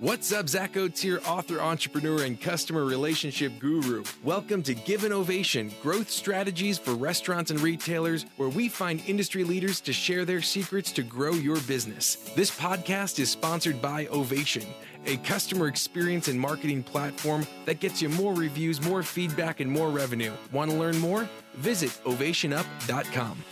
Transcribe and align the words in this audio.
What's 0.00 0.32
up, 0.32 0.48
Zach 0.48 0.76
here, 0.76 1.20
author, 1.26 1.60
entrepreneur, 1.60 2.22
and 2.22 2.40
customer 2.40 2.84
relationship 2.84 3.58
guru. 3.58 4.04
Welcome 4.22 4.62
to 4.62 4.72
Give 4.72 5.02
an 5.02 5.12
Ovation 5.12 5.72
Growth 5.82 6.08
Strategies 6.08 6.78
for 6.78 6.92
Restaurants 6.94 7.50
and 7.50 7.58
Retailers, 7.58 8.24
where 8.36 8.48
we 8.48 8.68
find 8.68 9.02
industry 9.08 9.42
leaders 9.42 9.80
to 9.80 9.92
share 9.92 10.24
their 10.24 10.40
secrets 10.40 10.92
to 10.92 11.02
grow 11.02 11.32
your 11.32 11.58
business. 11.62 12.30
This 12.36 12.56
podcast 12.56 13.18
is 13.18 13.28
sponsored 13.28 13.82
by 13.82 14.06
Ovation, 14.06 14.66
a 15.04 15.16
customer 15.16 15.66
experience 15.66 16.28
and 16.28 16.38
marketing 16.38 16.84
platform 16.84 17.44
that 17.64 17.80
gets 17.80 18.00
you 18.00 18.08
more 18.08 18.34
reviews, 18.34 18.80
more 18.80 19.02
feedback, 19.02 19.58
and 19.58 19.68
more 19.68 19.90
revenue. 19.90 20.32
Want 20.52 20.70
to 20.70 20.76
learn 20.76 20.96
more? 20.98 21.28
Visit 21.54 21.90
ovationup.com. 22.04 23.42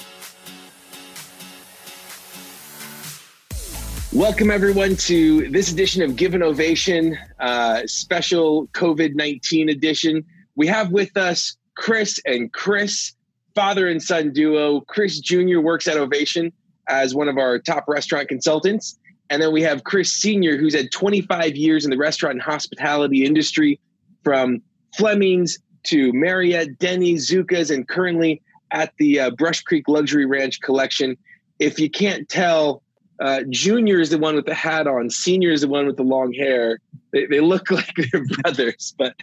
Welcome, 4.17 4.51
everyone, 4.51 4.97
to 4.97 5.47
this 5.51 5.71
edition 5.71 6.01
of 6.01 6.17
Give 6.17 6.33
an 6.33 6.43
Ovation, 6.43 7.19
uh, 7.39 7.83
special 7.85 8.67
COVID 8.69 9.15
19 9.15 9.69
edition. 9.69 10.25
We 10.55 10.67
have 10.69 10.91
with 10.91 11.19
us 11.19 11.55
Chris 11.77 12.19
and 12.25 12.51
Chris, 12.51 13.13
father 13.55 13.87
and 13.87 14.03
son 14.03 14.33
duo. 14.33 14.81
Chris 14.81 15.21
Jr. 15.21 15.61
works 15.61 15.87
at 15.87 15.99
Ovation 15.99 16.51
as 16.89 17.15
one 17.15 17.29
of 17.29 17.37
our 17.37 17.59
top 17.59 17.85
restaurant 17.89 18.29
consultants. 18.29 18.99
And 19.29 19.43
then 19.43 19.53
we 19.53 19.61
have 19.61 19.85
Chris 19.85 20.15
Sr., 20.15 20.57
who's 20.57 20.75
had 20.75 20.91
25 20.91 21.55
years 21.55 21.85
in 21.85 21.91
the 21.91 21.99
restaurant 21.99 22.37
and 22.37 22.43
hospitality 22.43 23.27
industry 23.27 23.79
from 24.25 24.63
Fleming's 24.97 25.59
to 25.89 26.11
Marriott, 26.15 26.79
Denny's, 26.79 27.31
Zuka's, 27.31 27.71
and 27.71 27.87
currently 27.87 28.41
at 28.71 28.95
the 28.97 29.21
uh, 29.21 29.31
Brush 29.33 29.61
Creek 29.61 29.87
Luxury 29.89 30.25
Ranch 30.25 30.63
Collection. 30.63 31.19
If 31.59 31.79
you 31.79 31.91
can't 31.91 32.27
tell, 32.31 32.83
uh, 33.21 33.43
junior 33.49 34.01
is 34.01 34.11
the 34.11 34.19
one 34.19 34.35
with 34.35 34.47
the 34.47 34.55
hat 34.55 34.87
on. 34.87 35.11
Senior 35.11 35.51
is 35.51 35.63
the 35.63 35.69
one 35.69 35.87
with 35.87 35.97
the 35.97 36.03
long 36.03 36.33
hair. 36.33 36.81
They, 37.13 37.27
they 37.27 37.41
look 37.41 37.71
like 37.71 37.95
they're 37.97 38.25
brothers. 38.43 38.95
But 38.99 39.15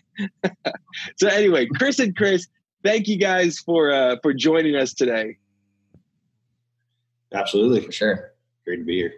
so 1.18 1.28
anyway, 1.28 1.68
Chris 1.68 2.00
and 2.00 2.16
Chris, 2.16 2.48
thank 2.84 3.08
you 3.08 3.18
guys 3.18 3.60
for 3.60 3.92
uh, 3.92 4.18
for 4.22 4.34
joining 4.34 4.76
us 4.76 4.94
today. 4.94 5.38
Absolutely, 7.34 7.82
for 7.82 7.92
sure. 7.92 8.32
Great 8.66 8.78
to 8.78 8.84
be 8.84 8.96
here. 8.96 9.14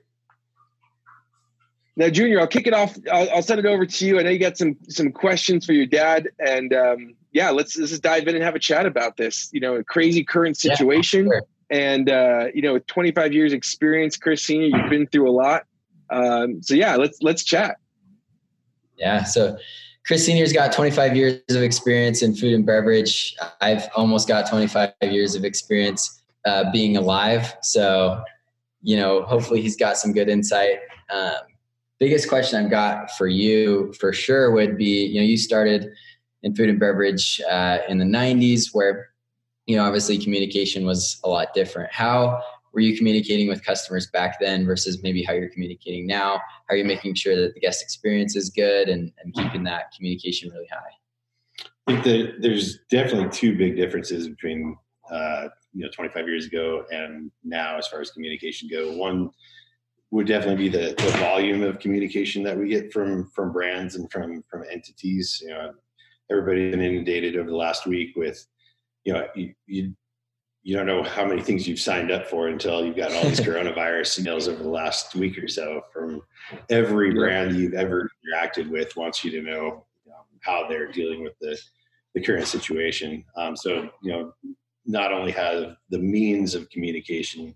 Now, 1.98 2.10
Junior, 2.10 2.42
I'll 2.42 2.48
kick 2.48 2.68
it 2.68 2.74
off. 2.74 2.98
I'll, 3.12 3.30
I'll 3.36 3.42
send 3.42 3.60
it 3.60 3.66
over 3.66 3.86
to 3.86 4.06
you. 4.06 4.20
I 4.20 4.24
know 4.24 4.30
you 4.30 4.40
got 4.40 4.58
some 4.58 4.76
some 4.90 5.12
questions 5.12 5.66
for 5.66 5.72
your 5.74 5.86
dad, 5.86 6.30
and 6.40 6.74
um, 6.74 7.16
yeah, 7.32 7.52
let's 7.52 7.78
let's 7.78 7.92
just 7.92 8.04
dive 8.04 8.28
in 8.28 8.36
and 8.36 8.44
have 8.44 8.56
a 8.56 8.60
chat 8.60 8.86
about 8.86 9.16
this. 9.16 9.50
You 9.54 9.62
know, 9.62 9.76
a 9.76 9.84
crazy 9.84 10.24
current 10.24 10.58
situation. 10.58 11.28
Yeah, 11.28 11.40
sure 11.40 11.48
and 11.70 12.10
uh, 12.10 12.48
you 12.54 12.62
know, 12.62 12.74
with 12.74 12.88
25 12.88 13.34
years 13.34 13.54
experience, 13.54 14.18
Chris 14.18 14.44
Senior, 14.44 14.78
you've 14.78 14.90
been 14.90 15.08
through 15.08 15.30
a 15.30 15.32
lot. 15.32 15.64
Um, 16.10 16.62
so 16.62 16.74
yeah, 16.74 16.96
let's 16.96 17.22
let's 17.22 17.44
chat. 17.44 17.78
Yeah. 18.98 19.24
So 19.24 19.58
Chris 20.06 20.26
Senior's 20.26 20.54
got 20.54 20.72
25 20.72 21.16
years 21.16 21.42
of 21.50 21.64
experience 21.64 22.22
in 22.22 22.36
food 22.36 22.54
and 22.54 22.66
beverage. 22.66 23.36
I've 23.60 23.88
almost 23.96 24.28
got 24.28 24.48
25 24.48 24.94
years 25.02 25.34
of 25.34 25.44
experience 25.44 26.22
uh, 26.46 26.72
being 26.72 26.96
alive. 26.96 27.56
So, 27.64 28.24
you 28.84 28.98
know, 28.98 29.24
hopefully 29.24 29.62
he's 29.62 29.76
got 29.76 29.98
some 29.98 30.14
good 30.14 30.30
insight. 30.30 30.78
Um, 31.10 31.34
biggest 32.00 32.30
question 32.30 32.64
I've 32.64 32.70
got 32.70 33.10
for 33.12 33.28
you 33.28 33.94
for 34.00 34.14
sure 34.14 34.52
would 34.52 34.78
be, 34.78 35.06
you 35.06 35.20
know, 35.20 35.26
you 35.26 35.38
started 35.38 35.90
in 36.44 36.54
food 36.54 36.70
and 36.70 36.80
beverage 36.80 37.42
uh, 37.50 37.80
in 37.90 37.98
the 37.98 38.06
90s 38.06 38.70
where 38.74 39.10
you 39.66 39.76
know, 39.76 39.84
obviously 39.84 40.18
communication 40.18 40.86
was 40.86 41.20
a 41.24 41.30
lot 41.30 41.54
different. 41.54 41.92
How 41.92 42.42
were 42.74 42.82
you 42.82 42.98
communicating 42.98 43.48
with 43.48 43.66
customers 43.66 44.08
back 44.08 44.38
then 44.40 44.66
versus 44.66 45.02
maybe 45.02 45.24
how 45.24 45.34
you're 45.34 45.50
communicating 45.50 46.06
now? 46.06 46.38
How 46.68 46.74
are 46.74 46.76
you 46.76 46.84
making 46.86 47.16
sure 47.16 47.36
that 47.36 47.54
the 47.54 47.60
guest 47.60 47.82
experience 47.82 48.36
is 48.36 48.50
good 48.50 48.90
and, 48.90 49.12
and 49.24 49.34
keeping 49.34 49.64
that 49.64 49.92
communication 49.96 50.52
really 50.52 50.68
high? 50.70 51.66
I 51.88 51.92
think 51.92 52.04
that 52.04 52.42
there's 52.42 52.80
definitely 52.92 53.30
two 53.30 53.58
big 53.58 53.76
differences 53.76 54.28
between 54.28 54.78
uh, 55.10 55.48
you 55.74 55.86
know 55.86 55.90
25 55.92 56.28
years 56.28 56.46
ago 56.48 56.84
and 56.92 57.32
now 57.44 57.78
as 57.78 57.88
far 57.88 58.02
as 58.02 58.12
communication 58.12 58.68
go. 58.72 58.96
One 58.98 59.30
would 60.12 60.28
definitely 60.28 60.70
be 60.70 60.70
the, 60.70 60.96
the 60.98 61.18
volume 61.20 61.64
of 61.64 61.80
communication 61.80 62.44
that 62.44 62.58
we 62.58 62.70
get 62.70 62.92
from 62.92 63.30
from 63.36 63.52
brands 63.52 63.96
and 63.96 64.12
from 64.12 64.44
from 64.50 64.64
entities. 64.72 65.42
You 65.42 65.50
know, 65.50 65.74
everybody's 66.30 66.72
been 66.72 66.82
inundated 66.82 67.38
over 67.38 67.50
the 67.50 67.56
last 67.56 67.86
week 67.86 68.16
with 68.16 68.46
you 69.06 69.14
know, 69.14 69.28
you, 69.36 69.54
you, 69.68 69.96
you 70.64 70.76
don't 70.76 70.88
know 70.88 71.04
how 71.04 71.24
many 71.24 71.44
things 71.44 71.68
you've 71.68 71.80
signed 71.80 72.12
up 72.12 72.28
for 72.28 72.48
until 72.48 72.84
you've 72.84 72.98
got 72.98 73.12
all 73.12 73.24
these 73.24 73.40
coronavirus 73.42 74.20
emails 74.20 74.52
over 74.52 74.64
the 74.64 74.70
last 74.70 75.16
week 75.16 75.38
or 75.38 75.48
so 75.48 75.82
from 75.94 76.22
every 76.70 77.14
brand 77.14 77.56
you've 77.56 77.76
ever 77.76 78.10
interacted 78.26 78.70
with 78.70 78.98
wants 78.98 79.24
you 79.24 79.30
to 79.30 79.42
know 79.44 79.86
um, 80.08 80.26
how 80.42 80.68
they're 80.68 80.92
dealing 80.92 81.24
with 81.24 81.34
the, 81.40 81.58
the 82.16 82.22
current 82.22 82.48
situation. 82.48 83.24
Um, 83.38 83.56
so, 83.56 83.90
you 84.02 84.12
know, 84.12 84.34
not 84.88 85.12
only 85.12 85.32
have 85.34 85.76
the 85.92 86.00
means 86.00 86.56
of 86.56 86.70
communication 86.72 87.56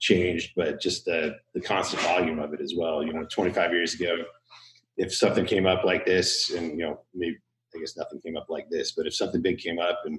changed, 0.00 0.52
but 0.56 0.80
just 0.80 1.04
the, 1.04 1.36
the 1.54 1.60
constant 1.60 2.02
volume 2.02 2.40
of 2.40 2.54
it 2.54 2.60
as 2.60 2.74
well. 2.76 3.04
You 3.04 3.12
know, 3.12 3.24
25 3.24 3.72
years 3.72 3.94
ago, 3.94 4.16
if 4.96 5.14
something 5.14 5.44
came 5.44 5.66
up 5.66 5.84
like 5.84 6.04
this 6.04 6.50
and, 6.50 6.72
you 6.72 6.78
know, 6.78 7.00
maybe, 7.14 7.36
I 7.74 7.78
guess 7.78 7.96
nothing 7.96 8.20
came 8.20 8.36
up 8.36 8.46
like 8.48 8.68
this, 8.68 8.92
but 8.96 9.06
if 9.06 9.14
something 9.14 9.42
big 9.42 9.58
came 9.58 9.78
up 9.78 10.00
and 10.04 10.18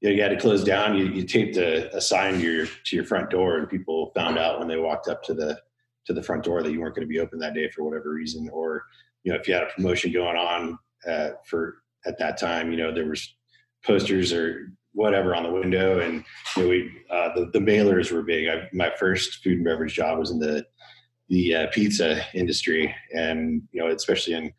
you, 0.00 0.08
know, 0.08 0.14
you 0.14 0.22
had 0.22 0.28
to 0.28 0.36
close 0.36 0.64
down. 0.64 0.96
You, 0.96 1.06
you 1.06 1.24
taped 1.24 1.56
a, 1.56 1.94
a, 1.96 2.00
sign 2.00 2.34
to 2.34 2.40
your 2.40 2.66
to 2.66 2.96
your 2.96 3.04
front 3.04 3.30
door, 3.30 3.58
and 3.58 3.68
people 3.68 4.12
found 4.14 4.38
out 4.38 4.58
when 4.58 4.68
they 4.68 4.76
walked 4.76 5.08
up 5.08 5.22
to 5.24 5.34
the 5.34 5.58
to 6.06 6.12
the 6.12 6.22
front 6.22 6.44
door 6.44 6.62
that 6.62 6.70
you 6.70 6.80
weren't 6.80 6.94
going 6.94 7.06
to 7.06 7.12
be 7.12 7.18
open 7.18 7.38
that 7.40 7.54
day 7.54 7.68
for 7.70 7.82
whatever 7.82 8.10
reason. 8.10 8.48
Or 8.52 8.84
you 9.24 9.32
know, 9.32 9.38
if 9.38 9.48
you 9.48 9.54
had 9.54 9.64
a 9.64 9.72
promotion 9.74 10.12
going 10.12 10.36
on 10.36 10.78
uh, 11.08 11.30
for 11.44 11.78
at 12.06 12.18
that 12.18 12.38
time, 12.38 12.70
you 12.70 12.76
know, 12.76 12.92
there 12.92 13.08
was 13.08 13.36
posters 13.84 14.32
or 14.32 14.72
whatever 14.92 15.34
on 15.34 15.42
the 15.42 15.52
window, 15.52 16.00
and 16.00 16.24
you 16.56 16.62
know, 16.62 16.68
we 16.68 16.90
uh, 17.10 17.34
the 17.34 17.50
the 17.52 17.58
mailers 17.58 18.12
were 18.12 18.22
big. 18.22 18.48
I, 18.48 18.68
my 18.72 18.92
first 18.98 19.42
food 19.42 19.56
and 19.56 19.64
beverage 19.64 19.94
job 19.94 20.18
was 20.18 20.30
in 20.30 20.38
the 20.38 20.66
the 21.28 21.54
uh, 21.54 21.66
pizza 21.72 22.22
industry, 22.34 22.94
and 23.12 23.62
you 23.72 23.80
know, 23.80 23.88
especially 23.88 24.34
in 24.34 24.52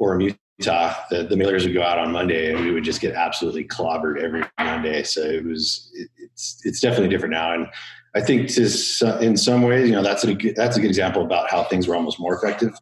Orem, 0.00 0.36
Utah, 0.58 0.94
the, 1.10 1.24
the 1.24 1.34
mailers 1.34 1.64
would 1.64 1.74
go 1.74 1.82
out 1.82 1.98
on 1.98 2.12
Monday 2.12 2.52
and 2.52 2.64
we 2.64 2.70
would 2.70 2.84
just 2.84 3.00
get 3.00 3.14
absolutely 3.14 3.64
clobbered 3.64 4.22
every 4.22 4.44
Monday. 4.58 5.02
So 5.02 5.20
it 5.20 5.44
was, 5.44 5.90
it, 5.94 6.08
it's, 6.18 6.60
it's 6.64 6.80
definitely 6.80 7.08
different 7.08 7.32
now. 7.32 7.52
And 7.52 7.66
I 8.14 8.20
think 8.20 8.48
to, 8.50 9.18
in 9.20 9.36
some 9.36 9.62
ways, 9.62 9.88
you 9.88 9.94
know, 9.94 10.02
that's 10.02 10.24
a, 10.24 10.34
that's 10.54 10.76
a 10.76 10.80
good 10.80 10.88
example 10.88 11.22
about 11.22 11.50
how 11.50 11.64
things 11.64 11.88
were 11.88 11.96
almost 11.96 12.20
more 12.20 12.36
effective 12.36 12.72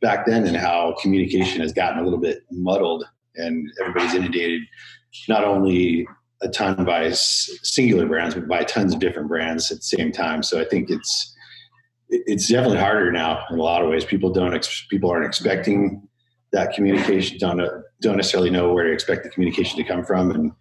back 0.00 0.26
then 0.26 0.46
and 0.46 0.56
how 0.56 0.96
communication 1.00 1.60
has 1.60 1.72
gotten 1.72 2.00
a 2.00 2.02
little 2.02 2.18
bit 2.18 2.42
muddled 2.50 3.04
and 3.36 3.70
everybody's 3.80 4.14
inundated 4.14 4.62
not 5.28 5.44
only 5.44 6.08
a 6.42 6.48
ton 6.48 6.84
by 6.84 7.10
singular 7.10 8.06
brands, 8.06 8.34
but 8.34 8.48
by 8.48 8.64
tons 8.64 8.92
of 8.94 8.98
different 8.98 9.28
brands 9.28 9.70
at 9.70 9.78
the 9.78 9.82
same 9.82 10.10
time. 10.10 10.42
So 10.42 10.60
I 10.60 10.64
think 10.64 10.90
it's, 10.90 11.36
it's 12.08 12.48
definitely 12.48 12.78
harder 12.78 13.12
now 13.12 13.44
in 13.50 13.58
a 13.58 13.62
lot 13.62 13.82
of 13.82 13.90
ways. 13.90 14.04
People 14.04 14.32
don't, 14.32 14.68
people 14.88 15.10
aren't 15.10 15.26
expecting 15.26 16.08
that 16.52 16.72
communication 16.74 17.38
don't 17.38 17.60
don't 18.00 18.16
necessarily 18.16 18.50
know 18.50 18.72
where 18.72 18.84
to 18.84 18.92
expect 18.92 19.22
the 19.22 19.30
communication 19.30 19.76
to 19.76 19.84
come 19.84 20.04
from 20.04 20.30
and 20.30 20.52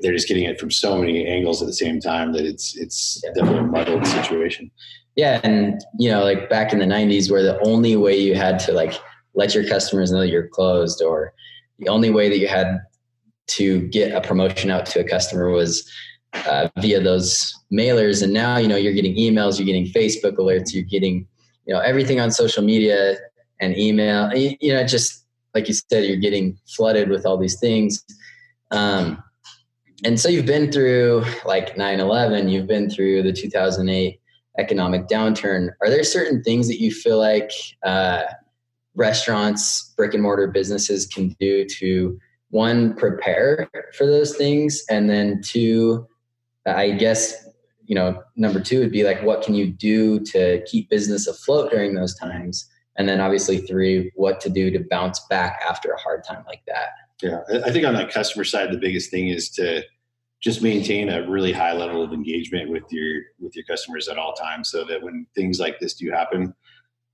they're 0.00 0.12
just 0.12 0.28
getting 0.28 0.44
it 0.44 0.58
from 0.58 0.70
so 0.70 0.96
many 0.96 1.26
angles 1.26 1.60
at 1.60 1.66
the 1.66 1.74
same 1.74 2.00
time 2.00 2.32
that 2.32 2.44
it's 2.44 2.76
it's 2.76 3.20
yeah. 3.24 3.30
definitely 3.34 3.60
a 3.60 3.70
muddled 3.70 4.06
situation 4.06 4.70
yeah 5.16 5.40
and 5.44 5.84
you 5.98 6.10
know 6.10 6.24
like 6.24 6.48
back 6.48 6.72
in 6.72 6.78
the 6.78 6.84
90s 6.84 7.30
where 7.30 7.42
the 7.42 7.60
only 7.66 7.96
way 7.96 8.16
you 8.16 8.34
had 8.34 8.58
to 8.58 8.72
like 8.72 8.94
let 9.34 9.54
your 9.54 9.66
customers 9.68 10.10
know 10.10 10.22
you're 10.22 10.48
closed 10.48 11.02
or 11.02 11.32
the 11.78 11.88
only 11.88 12.10
way 12.10 12.28
that 12.28 12.38
you 12.38 12.48
had 12.48 12.78
to 13.46 13.86
get 13.88 14.12
a 14.12 14.20
promotion 14.20 14.70
out 14.70 14.86
to 14.86 15.00
a 15.00 15.04
customer 15.04 15.50
was 15.50 15.88
uh, 16.48 16.68
via 16.80 17.00
those 17.00 17.54
mailers 17.72 18.22
and 18.22 18.32
now 18.32 18.56
you 18.56 18.66
know 18.66 18.76
you're 18.76 18.92
getting 18.92 19.14
emails 19.16 19.58
you're 19.58 19.66
getting 19.66 19.86
facebook 19.86 20.36
alerts 20.36 20.72
you're 20.72 20.82
getting 20.84 21.26
you 21.66 21.74
know 21.74 21.80
everything 21.80 22.20
on 22.20 22.30
social 22.30 22.62
media 22.62 23.16
and 23.64 23.76
email. 23.78 24.32
You 24.34 24.74
know, 24.74 24.84
just 24.84 25.24
like 25.54 25.68
you 25.68 25.74
said, 25.74 26.04
you're 26.04 26.16
getting 26.16 26.58
flooded 26.66 27.08
with 27.08 27.24
all 27.24 27.38
these 27.38 27.58
things. 27.58 28.04
Um, 28.70 29.22
and 30.04 30.18
so 30.20 30.28
you've 30.28 30.46
been 30.46 30.70
through 30.70 31.24
like 31.44 31.76
9-11, 31.76 32.50
you've 32.50 32.66
been 32.66 32.90
through 32.90 33.22
the 33.22 33.32
2008 33.32 34.20
economic 34.58 35.06
downturn. 35.08 35.70
Are 35.80 35.88
there 35.88 36.04
certain 36.04 36.42
things 36.42 36.68
that 36.68 36.80
you 36.80 36.90
feel 36.92 37.18
like 37.18 37.50
uh, 37.84 38.22
restaurants, 38.94 39.92
brick 39.96 40.14
and 40.14 40.22
mortar 40.22 40.48
businesses 40.48 41.06
can 41.06 41.34
do 41.40 41.64
to 41.78 42.18
one, 42.50 42.94
prepare 42.94 43.68
for 43.96 44.06
those 44.06 44.36
things, 44.36 44.84
and 44.88 45.10
then 45.10 45.40
two, 45.42 46.06
I 46.66 46.90
guess 46.90 47.48
you 47.86 47.94
know 47.94 48.22
number 48.36 48.60
two 48.60 48.78
would 48.80 48.92
be 48.92 49.04
like 49.04 49.22
what 49.22 49.42
can 49.42 49.54
you 49.54 49.66
do 49.66 50.20
to 50.20 50.62
keep 50.64 50.88
business 50.88 51.26
afloat 51.26 51.70
during 51.70 51.94
those 51.94 52.14
times 52.14 52.66
and 52.96 53.08
then 53.08 53.20
obviously 53.20 53.58
three 53.58 54.12
what 54.14 54.40
to 54.40 54.48
do 54.48 54.70
to 54.70 54.84
bounce 54.90 55.20
back 55.28 55.60
after 55.68 55.90
a 55.90 56.00
hard 56.00 56.22
time 56.24 56.44
like 56.46 56.62
that 56.66 56.88
yeah 57.22 57.40
i 57.64 57.70
think 57.70 57.86
on 57.86 57.94
the 57.94 58.06
customer 58.06 58.44
side 58.44 58.70
the 58.70 58.78
biggest 58.78 59.10
thing 59.10 59.28
is 59.28 59.50
to 59.50 59.82
just 60.42 60.62
maintain 60.62 61.08
a 61.08 61.28
really 61.28 61.52
high 61.52 61.72
level 61.72 62.02
of 62.02 62.12
engagement 62.12 62.70
with 62.70 62.84
your 62.90 63.22
with 63.40 63.56
your 63.56 63.64
customers 63.64 64.08
at 64.08 64.18
all 64.18 64.34
times 64.34 64.70
so 64.70 64.84
that 64.84 65.02
when 65.02 65.26
things 65.34 65.58
like 65.58 65.78
this 65.80 65.94
do 65.94 66.10
happen 66.10 66.54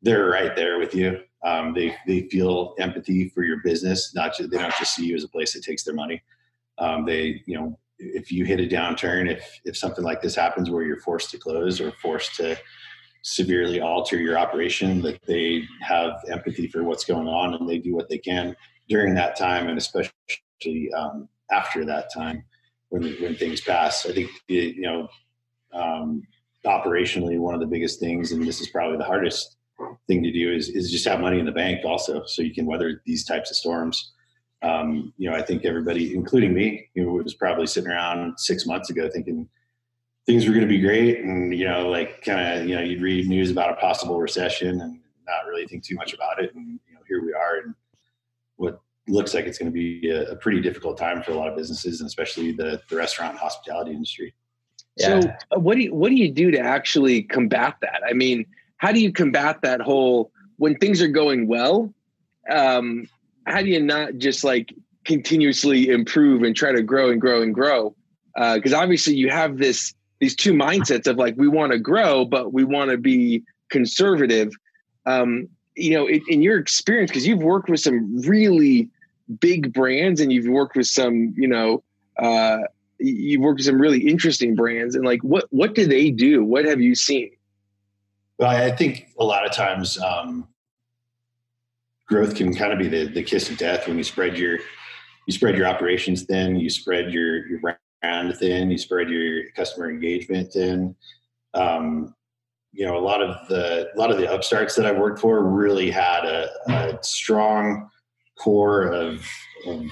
they're 0.03 0.27
right 0.27 0.57
there 0.57 0.79
with 0.79 0.95
you 0.95 1.21
Um, 1.45 1.75
they 1.75 1.95
they 2.07 2.29
feel 2.29 2.75
empathy 2.79 3.31
for 3.31 3.45
your 3.45 3.59
business. 3.65 4.15
Not 4.15 4.37
just, 4.37 4.51
they 4.51 4.59
don't 4.59 4.75
just 4.77 4.95
see 4.95 5.07
you 5.07 5.17
as 5.17 5.25
a 5.25 5.29
place 5.29 5.55
that 5.55 5.63
takes 5.63 5.85
their 5.85 5.95
money. 5.95 6.23
Um, 6.79 7.07
they 7.07 7.43
you 7.47 7.57
know 7.59 7.79
if 7.99 8.33
you 8.33 8.45
hit 8.45 8.61
a 8.61 8.67
downturn, 8.67 9.31
if 9.31 9.61
if 9.65 9.77
something 9.77 10.05
like 10.05 10.21
this 10.23 10.35
happens 10.35 10.71
where 10.71 10.85
you're 10.85 11.01
forced 11.01 11.31
to 11.31 11.39
close 11.39 11.81
or 11.81 11.93
forced 11.93 12.35
to 12.37 12.59
severely 13.23 13.81
alter 13.81 14.19
your 14.19 14.39
operation, 14.39 15.03
that 15.03 15.21
they 15.27 15.65
have 15.81 16.13
empathy 16.31 16.67
for 16.67 16.85
what's 16.85 17.05
going 17.05 17.29
on 17.29 17.55
and 17.55 17.69
they 17.69 17.79
do 17.79 17.95
what 17.95 18.09
they 18.09 18.19
can 18.19 18.57
during 18.89 19.15
that 19.15 19.37
time 19.37 19.69
and 19.69 19.79
especially 19.79 20.93
um, 20.97 21.29
after 21.51 21.85
that 21.85 22.13
time 22.13 22.45
when 22.89 23.03
when 23.21 23.35
things 23.37 23.61
pass. 23.61 24.07
I 24.07 24.13
think 24.13 24.31
you 24.49 24.83
know 24.83 25.09
um, 25.73 26.23
operationally 26.67 27.39
one 27.39 27.55
of 27.55 27.61
the 27.61 27.67
biggest 27.67 28.01
things, 28.01 28.33
and 28.33 28.47
this 28.47 28.61
is 28.61 28.69
probably 28.69 28.99
the 28.99 29.05
hardest 29.05 29.57
thing 30.07 30.23
to 30.23 30.33
do, 30.33 30.53
is 30.53 30.69
is 30.69 30.91
just 30.91 31.07
have 31.07 31.21
money 31.21 31.39
in 31.39 31.47
the 31.47 31.53
bank 31.53 31.85
also, 31.85 32.25
so 32.27 32.43
you 32.43 32.55
can 32.55 32.67
weather 32.67 33.03
these 33.07 33.25
types 33.25 33.51
of 33.51 33.57
storms. 33.57 34.13
Um, 34.63 35.15
you 35.17 35.31
know, 35.31 35.35
I 35.35 35.41
think 35.41 35.65
everybody, 35.65 36.15
including 36.15 36.53
me, 36.53 36.89
you 36.95 37.05
know, 37.05 37.13
was 37.13 37.35
probably 37.35 37.67
sitting 37.67 37.91
around 37.91 38.39
six 38.39 38.67
months 38.67 38.91
ago 38.91 39.09
thinking 39.09 39.49
things 40.31 40.47
were 40.47 40.53
going 40.53 40.67
to 40.67 40.69
be 40.69 40.81
great, 40.81 41.21
and 41.21 41.53
you 41.53 41.65
know, 41.65 41.89
like 41.89 42.23
kind 42.23 42.61
of, 42.61 42.69
you 42.69 42.77
know, 42.77 42.81
you'd 42.81 43.03
read 43.03 43.27
news 43.27 43.51
about 43.51 43.71
a 43.71 43.75
possible 43.75 44.21
recession 44.21 44.81
and 44.81 45.01
not 45.27 45.47
really 45.49 45.67
think 45.67 45.83
too 45.83 45.97
much 45.97 46.15
about 46.15 46.41
it, 46.41 46.55
and 46.55 46.79
you 46.89 46.95
know, 46.95 47.01
here 47.09 47.25
we 47.25 47.33
are, 47.33 47.59
and 47.65 47.75
what 48.55 48.81
looks 49.09 49.35
like 49.35 49.47
it's 49.47 49.59
going 49.59 49.71
to 49.71 49.73
be 49.73 50.09
a, 50.11 50.31
a 50.31 50.37
pretty 50.37 50.61
difficult 50.61 50.97
time 50.97 51.21
for 51.21 51.33
a 51.33 51.35
lot 51.35 51.49
of 51.49 51.57
businesses, 51.57 52.01
and 52.01 52.07
especially 52.07 52.53
the 52.53 52.81
the 52.89 52.97
restaurant 52.97 53.33
and 53.33 53.41
hospitality 53.41 53.91
industry. 53.91 54.33
Yeah. 54.97 55.21
So, 55.21 55.29
uh, 55.51 55.59
what 55.59 55.75
do 55.75 55.83
you 55.83 55.95
what 55.95 56.11
do 56.11 56.15
you 56.15 56.31
do 56.31 56.53
to 56.53 56.61
actually 56.61 57.25
combat 57.25 57.77
that? 57.83 58.01
I 58.09 58.13
mean, 58.13 58.47
how 58.77 58.93
do 58.93 59.01
you 59.01 59.13
combat 59.13 59.63
that 59.63 59.81
whole 59.81 60.31
when 60.59 60.77
things 60.77 61.03
are 61.03 61.09
going 61.09 61.49
well? 61.49 61.93
Um, 62.49 63.09
how 63.47 63.63
do 63.63 63.69
you 63.69 63.83
not 63.83 64.19
just 64.19 64.45
like 64.45 64.73
continuously 65.05 65.89
improve 65.89 66.45
and 66.45 66.55
try 66.55 66.71
to 66.71 66.83
grow 66.83 67.11
and 67.11 67.21
grow 67.21 67.43
and 67.43 67.53
grow? 67.53 67.97
Because 68.37 68.73
uh, 68.73 68.79
obviously 68.79 69.17
you 69.17 69.29
have 69.29 69.59
this 69.59 69.93
these 70.21 70.37
two 70.37 70.53
mindsets 70.53 71.07
of 71.07 71.17
like 71.17 71.35
we 71.37 71.49
want 71.49 71.73
to 71.73 71.79
grow, 71.79 72.25
but 72.25 72.53
we 72.53 72.63
want 72.63 72.91
to 72.91 72.99
be 72.99 73.43
conservative. 73.71 74.53
Um, 75.07 75.49
you 75.75 75.93
know, 75.93 76.07
in, 76.07 76.21
in 76.29 76.43
your 76.43 76.59
experience, 76.59 77.11
because 77.11 77.27
you've 77.27 77.43
worked 77.43 77.69
with 77.69 77.81
some 77.81 78.21
really 78.21 78.91
big 79.41 79.73
brands 79.73 80.21
and 80.21 80.33
you've 80.33 80.47
worked 80.47 80.77
with 80.77 80.87
some, 80.87 81.35
you 81.37 81.49
know, 81.49 81.83
uh, 82.19 82.59
you've 82.99 83.41
worked 83.41 83.59
with 83.59 83.67
some 83.67 83.81
really 83.81 84.07
interesting 84.07 84.55
brands, 84.55 84.95
and 84.95 85.05
like 85.05 85.23
what 85.23 85.47
what 85.51 85.75
do 85.75 85.87
they 85.87 86.11
do? 86.11 86.45
What 86.45 86.67
have 86.67 86.81
you 86.81 86.95
seen? 86.95 87.31
Well, 88.39 88.51
I 88.51 88.71
think 88.71 89.09
a 89.19 89.25
lot 89.25 89.47
of 89.47 89.53
times 89.53 89.99
um, 90.01 90.49
growth 92.07 92.35
can 92.35 92.55
kind 92.55 92.73
of 92.73 92.79
be 92.79 92.89
the, 92.89 93.07
the 93.07 93.23
kiss 93.23 93.51
of 93.51 93.57
death 93.57 93.87
when 93.87 93.97
you 93.97 94.05
spread 94.05 94.37
your 94.37 94.59
you 95.27 95.33
spread 95.33 95.57
your 95.57 95.67
operations 95.67 96.25
thin, 96.25 96.57
you 96.57 96.69
spread 96.69 97.13
your 97.13 97.47
your 97.47 97.61
brand 98.03 98.37
thin, 98.37 98.71
you 98.71 98.79
spread 98.79 99.09
your 99.09 99.51
customer 99.57 99.91
engagement 99.91 100.53
thin. 100.53 100.95
Um, 101.55 102.15
you 102.73 102.87
know, 102.87 102.97
a 102.97 103.01
lot 103.01 103.21
of 103.21 103.49
the 103.49 103.91
a 103.95 103.99
lot 103.99 104.11
of 104.11 104.19
the 104.19 104.33
upstarts 104.33 104.77
that 104.77 104.87
I've 104.87 104.99
worked 104.99 105.19
for 105.19 105.43
really 105.43 105.91
had 105.91 106.25
a, 106.25 106.49
a 106.69 106.99
strong 107.03 107.89
core 108.39 108.85
of, 108.85 109.27
of, 109.67 109.85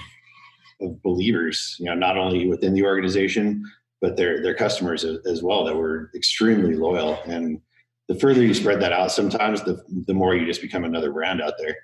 of 0.81 1.01
believers. 1.03 1.75
You 1.79 1.87
know, 1.87 1.95
not 1.95 2.17
only 2.17 2.47
within 2.47 2.73
the 2.73 2.83
organization, 2.83 3.63
but 4.01 4.15
their 4.15 4.41
their 4.41 4.55
customers 4.55 5.03
as 5.03 5.43
well 5.43 5.65
that 5.65 5.75
were 5.75 6.09
extremely 6.15 6.75
loyal. 6.75 7.19
And 7.25 7.59
the 8.07 8.15
further 8.15 8.43
you 8.43 8.53
spread 8.53 8.81
that 8.81 8.93
out, 8.93 9.11
sometimes 9.11 9.61
the 9.63 9.83
the 10.07 10.13
more 10.13 10.35
you 10.35 10.45
just 10.45 10.61
become 10.61 10.85
another 10.85 11.11
brand 11.11 11.41
out 11.41 11.53
there. 11.57 11.75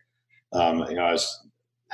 Um, 0.53 0.79
you 0.89 0.95
know, 0.95 1.03
I 1.03 1.11
was 1.11 1.47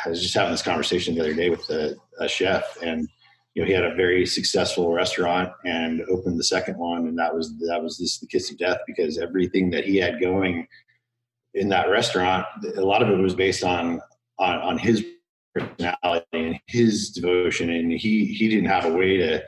I 0.06 0.10
was 0.10 0.22
just 0.22 0.36
having 0.36 0.52
this 0.52 0.62
conversation 0.62 1.16
the 1.16 1.22
other 1.22 1.34
day 1.34 1.50
with 1.50 1.68
a, 1.70 1.96
a, 2.20 2.28
chef, 2.28 2.78
and 2.82 3.08
you 3.54 3.62
know, 3.62 3.68
he 3.68 3.74
had 3.74 3.84
a 3.84 3.96
very 3.96 4.26
successful 4.26 4.94
restaurant 4.94 5.52
and 5.66 6.02
opened 6.10 6.40
the 6.40 6.44
second 6.44 6.78
one, 6.78 7.08
and 7.08 7.18
that 7.18 7.34
was 7.34 7.58
that 7.68 7.84
was 7.84 7.98
this 7.98 8.20
the 8.20 8.28
kiss 8.28 8.50
of 8.50 8.58
death 8.58 8.78
because 8.88 9.18
everything 9.18 9.70
that 9.72 9.84
he 9.84 9.98
had 9.98 10.22
going 10.22 10.68
in 11.54 11.68
that 11.70 11.90
restaurant, 11.90 12.46
a 12.78 12.82
lot 12.82 13.04
of 13.04 13.10
it 13.10 13.22
was 13.22 13.36
based 13.36 13.64
on 13.64 14.00
on, 14.40 14.56
on 14.60 14.78
his 14.78 15.06
personality 15.54 16.26
and 16.34 16.60
his 16.68 17.10
devotion, 17.10 17.70
and 17.70 17.92
he 17.92 18.26
he 18.26 18.48
didn't 18.48 18.70
have 18.70 18.86
a 18.86 18.94
way 18.94 19.18
to 19.18 19.44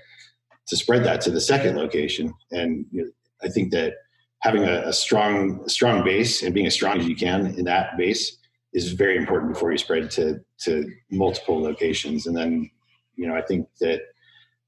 to 0.68 0.76
spread 0.76 1.04
that 1.06 1.22
to 1.22 1.32
the 1.32 1.42
second 1.42 1.78
location, 1.78 2.34
and 2.52 2.86
you 2.92 3.04
know, 3.04 3.12
I 3.42 3.48
think 3.50 3.72
that 3.72 3.94
having 4.40 4.66
a, 4.66 4.82
a 4.88 4.94
strong 4.94 5.68
strong 5.70 6.04
base 6.04 6.44
and 6.44 6.54
being 6.54 6.68
as 6.68 6.74
strong 6.74 7.00
as 7.00 7.08
you 7.08 7.16
can 7.16 7.48
in 7.58 7.64
that 7.66 7.98
base 7.98 8.38
is 8.74 8.92
very 8.92 9.16
important 9.16 9.54
before 9.54 9.72
you 9.72 9.78
spread 9.78 10.12
to 10.12 10.40
to 10.60 10.92
multiple 11.10 11.62
locations. 11.62 12.28
And 12.28 12.36
then, 12.36 12.70
you 13.16 13.28
know, 13.28 13.36
I 13.36 13.42
think 13.42 13.68
that 13.80 14.02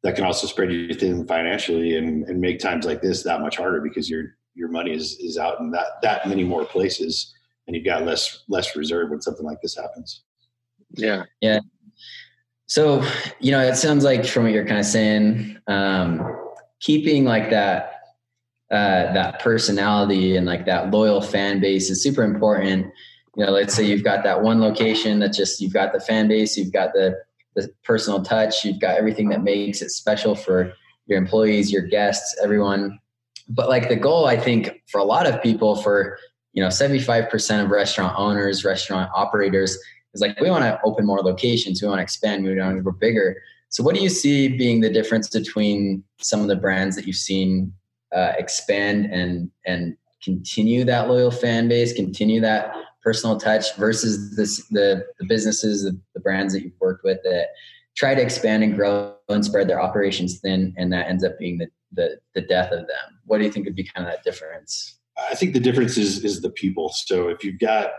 that 0.03 0.15
can 0.15 0.23
also 0.23 0.47
spread 0.47 0.71
you 0.71 0.93
thin 0.93 1.25
financially 1.25 1.97
and, 1.97 2.23
and 2.25 2.39
make 2.39 2.59
times 2.59 2.85
like 2.85 3.01
this 3.01 3.23
that 3.23 3.41
much 3.41 3.57
harder 3.57 3.81
because 3.81 4.09
your 4.09 4.35
your 4.53 4.69
money 4.69 4.93
is 4.93 5.17
is 5.19 5.37
out 5.37 5.59
in 5.59 5.71
that 5.71 6.01
that 6.01 6.27
many 6.27 6.43
more 6.43 6.65
places 6.65 7.33
and 7.67 7.75
you've 7.75 7.85
got 7.85 8.03
less 8.03 8.43
less 8.47 8.75
reserve 8.75 9.09
when 9.09 9.21
something 9.21 9.45
like 9.45 9.61
this 9.61 9.75
happens. 9.75 10.23
Yeah. 10.91 11.23
Yeah. 11.41 11.59
So, 12.67 13.03
you 13.39 13.51
know, 13.51 13.61
it 13.61 13.75
sounds 13.75 14.03
like 14.03 14.25
from 14.25 14.43
what 14.43 14.51
you're 14.51 14.65
kind 14.65 14.79
of 14.79 14.85
saying, 14.85 15.57
um, 15.67 16.51
keeping 16.79 17.23
like 17.23 17.49
that 17.51 17.91
uh, 18.71 19.13
that 19.13 19.39
personality 19.39 20.35
and 20.35 20.45
like 20.45 20.65
that 20.65 20.89
loyal 20.91 21.21
fan 21.21 21.59
base 21.59 21.89
is 21.89 22.01
super 22.01 22.23
important 22.23 22.87
you 23.35 23.45
know 23.45 23.51
let's 23.51 23.75
say 23.75 23.83
you've 23.83 24.03
got 24.03 24.23
that 24.23 24.41
one 24.41 24.59
location 24.59 25.19
that 25.19 25.33
just 25.33 25.61
you've 25.61 25.73
got 25.73 25.93
the 25.93 25.99
fan 25.99 26.27
base 26.27 26.57
you've 26.57 26.73
got 26.73 26.91
the 26.93 27.15
the 27.55 27.69
personal 27.83 28.21
touch. 28.21 28.63
You've 28.63 28.79
got 28.79 28.97
everything 28.97 29.29
that 29.29 29.43
makes 29.43 29.81
it 29.81 29.89
special 29.89 30.35
for 30.35 30.73
your 31.07 31.17
employees 31.17 31.71
your 31.71 31.83
guests 31.83 32.35
everyone. 32.43 32.99
But 33.47 33.69
like 33.69 33.89
the 33.89 33.95
goal 33.95 34.25
i 34.25 34.37
think 34.37 34.81
for 34.87 34.99
a 34.99 35.03
lot 35.03 35.27
of 35.27 35.41
people 35.41 35.75
for 35.75 36.17
you 36.53 36.63
know 36.63 36.69
75% 36.69 37.63
of 37.63 37.69
restaurant 37.69 38.17
owners 38.17 38.65
restaurant 38.65 39.11
operators 39.13 39.77
is 40.15 40.21
like 40.21 40.39
we 40.39 40.49
want 40.49 40.63
to 40.63 40.79
open 40.83 41.05
more 41.05 41.21
locations. 41.21 41.81
We 41.81 41.87
want 41.87 41.99
to 41.99 42.03
expand. 42.03 42.43
We 42.43 42.57
want 42.57 42.77
to 42.77 42.81
go 42.81 42.91
bigger. 42.91 43.37
So 43.69 43.83
what 43.83 43.93
do 43.93 44.01
you 44.01 44.09
see 44.09 44.47
being 44.47 44.81
the 44.81 44.89
difference 44.89 45.29
between 45.29 46.03
some 46.21 46.41
of 46.41 46.47
the 46.47 46.55
brands 46.55 46.95
that 46.95 47.05
you've 47.05 47.17
seen 47.17 47.73
uh, 48.15 48.31
expand 48.37 49.07
and 49.07 49.51
and 49.65 49.97
continue 50.23 50.83
that 50.85 51.07
loyal 51.07 51.29
fan 51.29 51.67
base 51.67 51.93
continue 51.93 52.41
that 52.41 52.73
personal 53.05 53.37
touch 53.37 53.75
versus 53.75 54.35
this, 54.35 54.67
the, 54.69 55.05
the 55.19 55.25
businesses, 55.25 55.83
the, 55.83 55.97
the 56.15 56.19
brands 56.19 56.51
that 56.53 56.63
you've 56.63 56.73
worked 56.81 57.03
with 57.03 57.19
that 57.23 57.49
try 57.95 58.15
to 58.15 58.21
expand 58.21 58.63
and 58.63 58.75
grow 58.75 59.15
and 59.29 59.45
spread 59.45 59.69
their 59.69 59.79
operations 59.79 60.39
thin, 60.39 60.73
and 60.75 60.91
that 60.91 61.07
ends 61.07 61.23
up 61.23 61.37
being 61.37 61.59
the, 61.59 61.67
the, 61.93 62.17
the 62.33 62.41
death 62.41 62.71
of 62.71 62.79
them. 62.79 63.19
What 63.25 63.37
do 63.37 63.45
you 63.45 63.51
think 63.51 63.65
would 63.65 63.75
be 63.75 63.83
kind 63.83 64.07
of 64.07 64.11
that 64.11 64.23
difference? 64.23 64.97
I 65.31 65.35
think 65.35 65.53
the 65.53 65.59
difference 65.59 65.97
is 65.97 66.25
is 66.25 66.41
the 66.41 66.49
people. 66.49 66.89
So 66.89 67.29
if 67.29 67.43
you've 67.43 67.59
got, 67.59 67.91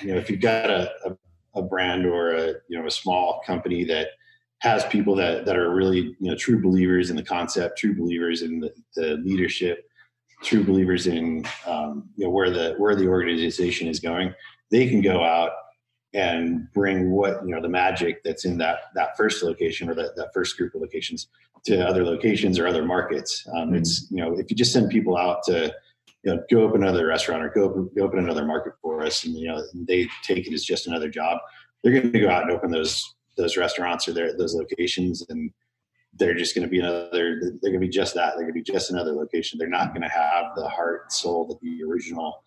you 0.00 0.14
know, 0.14 0.18
if 0.18 0.30
you've 0.30 0.40
got 0.40 0.70
a, 0.70 0.90
a, 1.04 1.60
a 1.60 1.62
brand 1.62 2.06
or 2.06 2.30
a 2.30 2.46
you 2.68 2.78
know 2.78 2.86
a 2.86 2.90
small 2.90 3.42
company 3.44 3.84
that 3.84 4.08
has 4.60 4.84
people 4.86 5.14
that 5.16 5.44
that 5.44 5.56
are 5.56 5.74
really 5.74 6.16
you 6.18 6.30
know 6.30 6.34
true 6.34 6.62
believers 6.62 7.10
in 7.10 7.16
the 7.16 7.22
concept, 7.22 7.76
true 7.76 7.94
believers 7.94 8.40
in 8.40 8.60
the, 8.60 8.72
the 8.94 9.20
leadership, 9.22 9.86
true 10.42 10.64
believers 10.64 11.06
in 11.06 11.44
um, 11.66 12.08
you 12.16 12.24
know 12.24 12.30
where 12.30 12.50
the 12.50 12.74
where 12.78 12.94
the 12.94 13.08
organization 13.08 13.88
is 13.88 14.00
going, 14.00 14.34
they 14.70 14.88
can 14.88 15.00
go 15.00 15.24
out 15.24 15.50
and 16.14 16.72
bring 16.72 17.10
what 17.10 17.44
you 17.44 17.54
know 17.54 17.60
the 17.60 17.68
magic 17.68 18.22
that's 18.24 18.44
in 18.44 18.58
that 18.58 18.78
that 18.94 19.16
first 19.16 19.42
location 19.42 19.88
or 19.88 19.94
that, 19.94 20.16
that 20.16 20.30
first 20.32 20.56
group 20.56 20.74
of 20.74 20.80
locations 20.80 21.28
to 21.64 21.86
other 21.86 22.04
locations 22.04 22.58
or 22.58 22.66
other 22.66 22.84
markets. 22.84 23.46
Um, 23.54 23.68
mm-hmm. 23.68 23.76
It's 23.76 24.10
you 24.10 24.18
know 24.18 24.38
if 24.38 24.50
you 24.50 24.56
just 24.56 24.72
send 24.72 24.90
people 24.90 25.16
out 25.16 25.42
to 25.44 25.74
you 26.22 26.34
know 26.34 26.42
go 26.50 26.62
open 26.62 26.82
another 26.82 27.06
restaurant 27.06 27.42
or 27.42 27.50
go 27.50 27.64
open, 27.64 27.90
go 27.96 28.04
open 28.04 28.18
another 28.18 28.44
market 28.44 28.74
for 28.82 29.02
us, 29.02 29.24
and 29.24 29.34
you 29.34 29.48
know 29.48 29.62
they 29.74 30.08
take 30.22 30.46
it 30.46 30.54
as 30.54 30.64
just 30.64 30.86
another 30.86 31.08
job. 31.08 31.38
They're 31.82 31.92
going 31.92 32.12
to 32.12 32.20
go 32.20 32.30
out 32.30 32.42
and 32.42 32.52
open 32.52 32.70
those 32.70 33.14
those 33.36 33.56
restaurants 33.56 34.08
or 34.08 34.12
their 34.12 34.36
those 34.36 34.54
locations 34.54 35.24
and 35.28 35.50
they're 36.18 36.34
just 36.34 36.54
going 36.54 36.66
to 36.66 36.70
be 36.70 36.78
another 36.78 37.40
they're 37.40 37.70
going 37.70 37.80
to 37.80 37.86
be 37.86 37.88
just 37.88 38.14
that 38.14 38.34
they're 38.34 38.44
going 38.44 38.54
to 38.54 38.60
be 38.60 38.62
just 38.62 38.90
another 38.90 39.12
location. 39.12 39.58
They're 39.58 39.68
not 39.68 39.88
going 39.88 40.02
to 40.02 40.08
have 40.08 40.54
the 40.56 40.68
heart 40.68 41.02
and 41.04 41.12
soul 41.12 41.46
that 41.48 41.60
the 41.60 41.82
original 41.82 42.44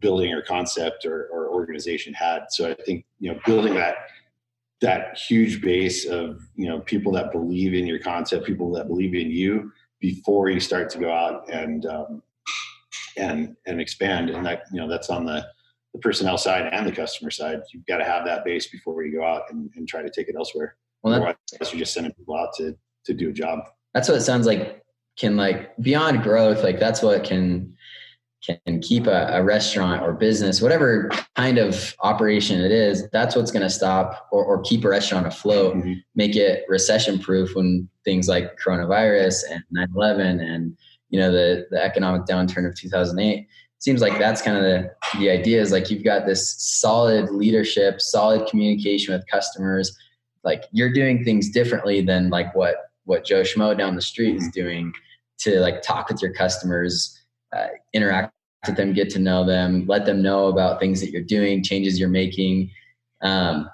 building 0.00 0.32
or 0.32 0.42
concept 0.42 1.04
or, 1.06 1.28
or 1.32 1.48
organization 1.50 2.12
had. 2.12 2.46
So 2.50 2.70
i 2.70 2.74
think 2.74 3.04
you 3.20 3.32
know 3.32 3.38
building 3.46 3.74
that 3.74 3.96
that 4.80 5.16
huge 5.16 5.62
base 5.62 6.06
of 6.06 6.40
you 6.56 6.68
know 6.68 6.80
people 6.80 7.12
that 7.12 7.30
believe 7.30 7.72
in 7.74 7.86
your 7.86 8.00
concept 8.00 8.46
people 8.46 8.72
that 8.72 8.88
believe 8.88 9.14
in 9.14 9.30
you 9.30 9.72
before 10.00 10.50
you 10.50 10.60
start 10.60 10.90
to 10.90 10.98
go 10.98 11.10
out 11.10 11.48
and 11.48 11.86
um, 11.86 12.22
and 13.16 13.56
and 13.66 13.80
expand. 13.80 14.28
And 14.28 14.44
that 14.44 14.64
you 14.72 14.80
know 14.80 14.88
that's 14.88 15.08
on 15.08 15.24
the 15.24 15.46
the 15.94 15.98
personnel 16.00 16.36
side 16.36 16.68
and 16.72 16.86
the 16.86 16.92
customer 16.92 17.30
side. 17.30 17.60
You've 17.72 17.86
got 17.86 17.98
to 17.98 18.04
have 18.04 18.24
that 18.26 18.44
base 18.44 18.68
before 18.68 19.02
you 19.04 19.12
go 19.12 19.24
out 19.24 19.42
and, 19.50 19.70
and 19.76 19.86
try 19.86 20.02
to 20.02 20.10
take 20.10 20.28
it 20.28 20.34
elsewhere. 20.36 20.76
Well, 21.02 21.14
otherwise 21.14 21.36
you're 21.50 21.80
just 21.80 21.94
sending 21.94 22.12
people 22.12 22.36
out 22.36 22.54
to 22.58 22.76
to 23.04 23.14
do 23.14 23.30
a 23.30 23.32
job. 23.32 23.60
That's 23.94 24.08
what 24.08 24.16
it 24.16 24.22
sounds 24.22 24.46
like 24.46 24.82
can 25.18 25.36
like 25.36 25.76
beyond 25.76 26.22
growth, 26.22 26.62
like 26.62 26.78
that's 26.80 27.02
what 27.02 27.24
can 27.24 27.74
can 28.42 28.80
keep 28.80 29.06
a, 29.06 29.28
a, 29.32 29.42
restaurant 29.42 30.02
or 30.02 30.12
business, 30.12 30.60
whatever 30.60 31.08
kind 31.36 31.58
of 31.58 31.94
operation 32.00 32.60
it 32.60 32.72
is, 32.72 33.08
that's 33.10 33.36
what's 33.36 33.52
going 33.52 33.62
to 33.62 33.70
stop 33.70 34.26
or, 34.32 34.44
or, 34.44 34.60
keep 34.62 34.84
a 34.84 34.88
restaurant 34.88 35.26
afloat, 35.26 35.76
mm-hmm. 35.76 35.92
make 36.16 36.34
it 36.34 36.64
recession 36.68 37.20
proof 37.20 37.54
when 37.54 37.88
things 38.04 38.26
like 38.26 38.58
coronavirus 38.58 39.42
and 39.48 39.62
9-11 39.94 40.42
and, 40.42 40.76
you 41.10 41.20
know, 41.20 41.30
the, 41.30 41.66
the 41.70 41.80
economic 41.80 42.26
downturn 42.26 42.66
of 42.66 42.74
2008 42.74 43.46
seems 43.78 44.00
like 44.00 44.18
that's 44.18 44.42
kind 44.42 44.56
of 44.56 44.62
the, 44.64 44.90
the 45.18 45.30
idea 45.30 45.60
is 45.60 45.70
like 45.70 45.90
you've 45.90 46.04
got 46.04 46.26
this 46.26 46.54
solid 46.58 47.30
leadership, 47.30 48.00
solid 48.00 48.48
communication 48.48 49.14
with 49.14 49.24
customers. 49.28 49.96
Like 50.42 50.64
you're 50.72 50.92
doing 50.92 51.24
things 51.24 51.50
differently 51.50 52.00
than 52.00 52.28
like 52.28 52.54
what, 52.56 52.76
what 53.04 53.24
Joe 53.24 53.42
Schmo 53.42 53.76
down 53.76 53.94
the 53.94 54.02
street 54.02 54.36
is 54.36 54.44
mm-hmm. 54.44 54.50
doing 54.50 54.92
to 55.38 55.60
like 55.60 55.82
talk 55.82 56.08
with 56.08 56.22
your 56.22 56.32
customers, 56.32 57.20
uh, 57.54 57.68
interact 57.92 58.32
with 58.66 58.76
them, 58.76 58.92
get 58.92 59.10
to 59.10 59.18
know 59.18 59.44
them, 59.44 59.84
let 59.86 60.06
them 60.06 60.22
know 60.22 60.46
about 60.46 60.78
things 60.78 61.00
that 61.00 61.10
you're 61.10 61.22
doing, 61.22 61.62
changes 61.62 61.98
you're 61.98 62.08
making. 62.08 62.70
Um, 63.22 63.68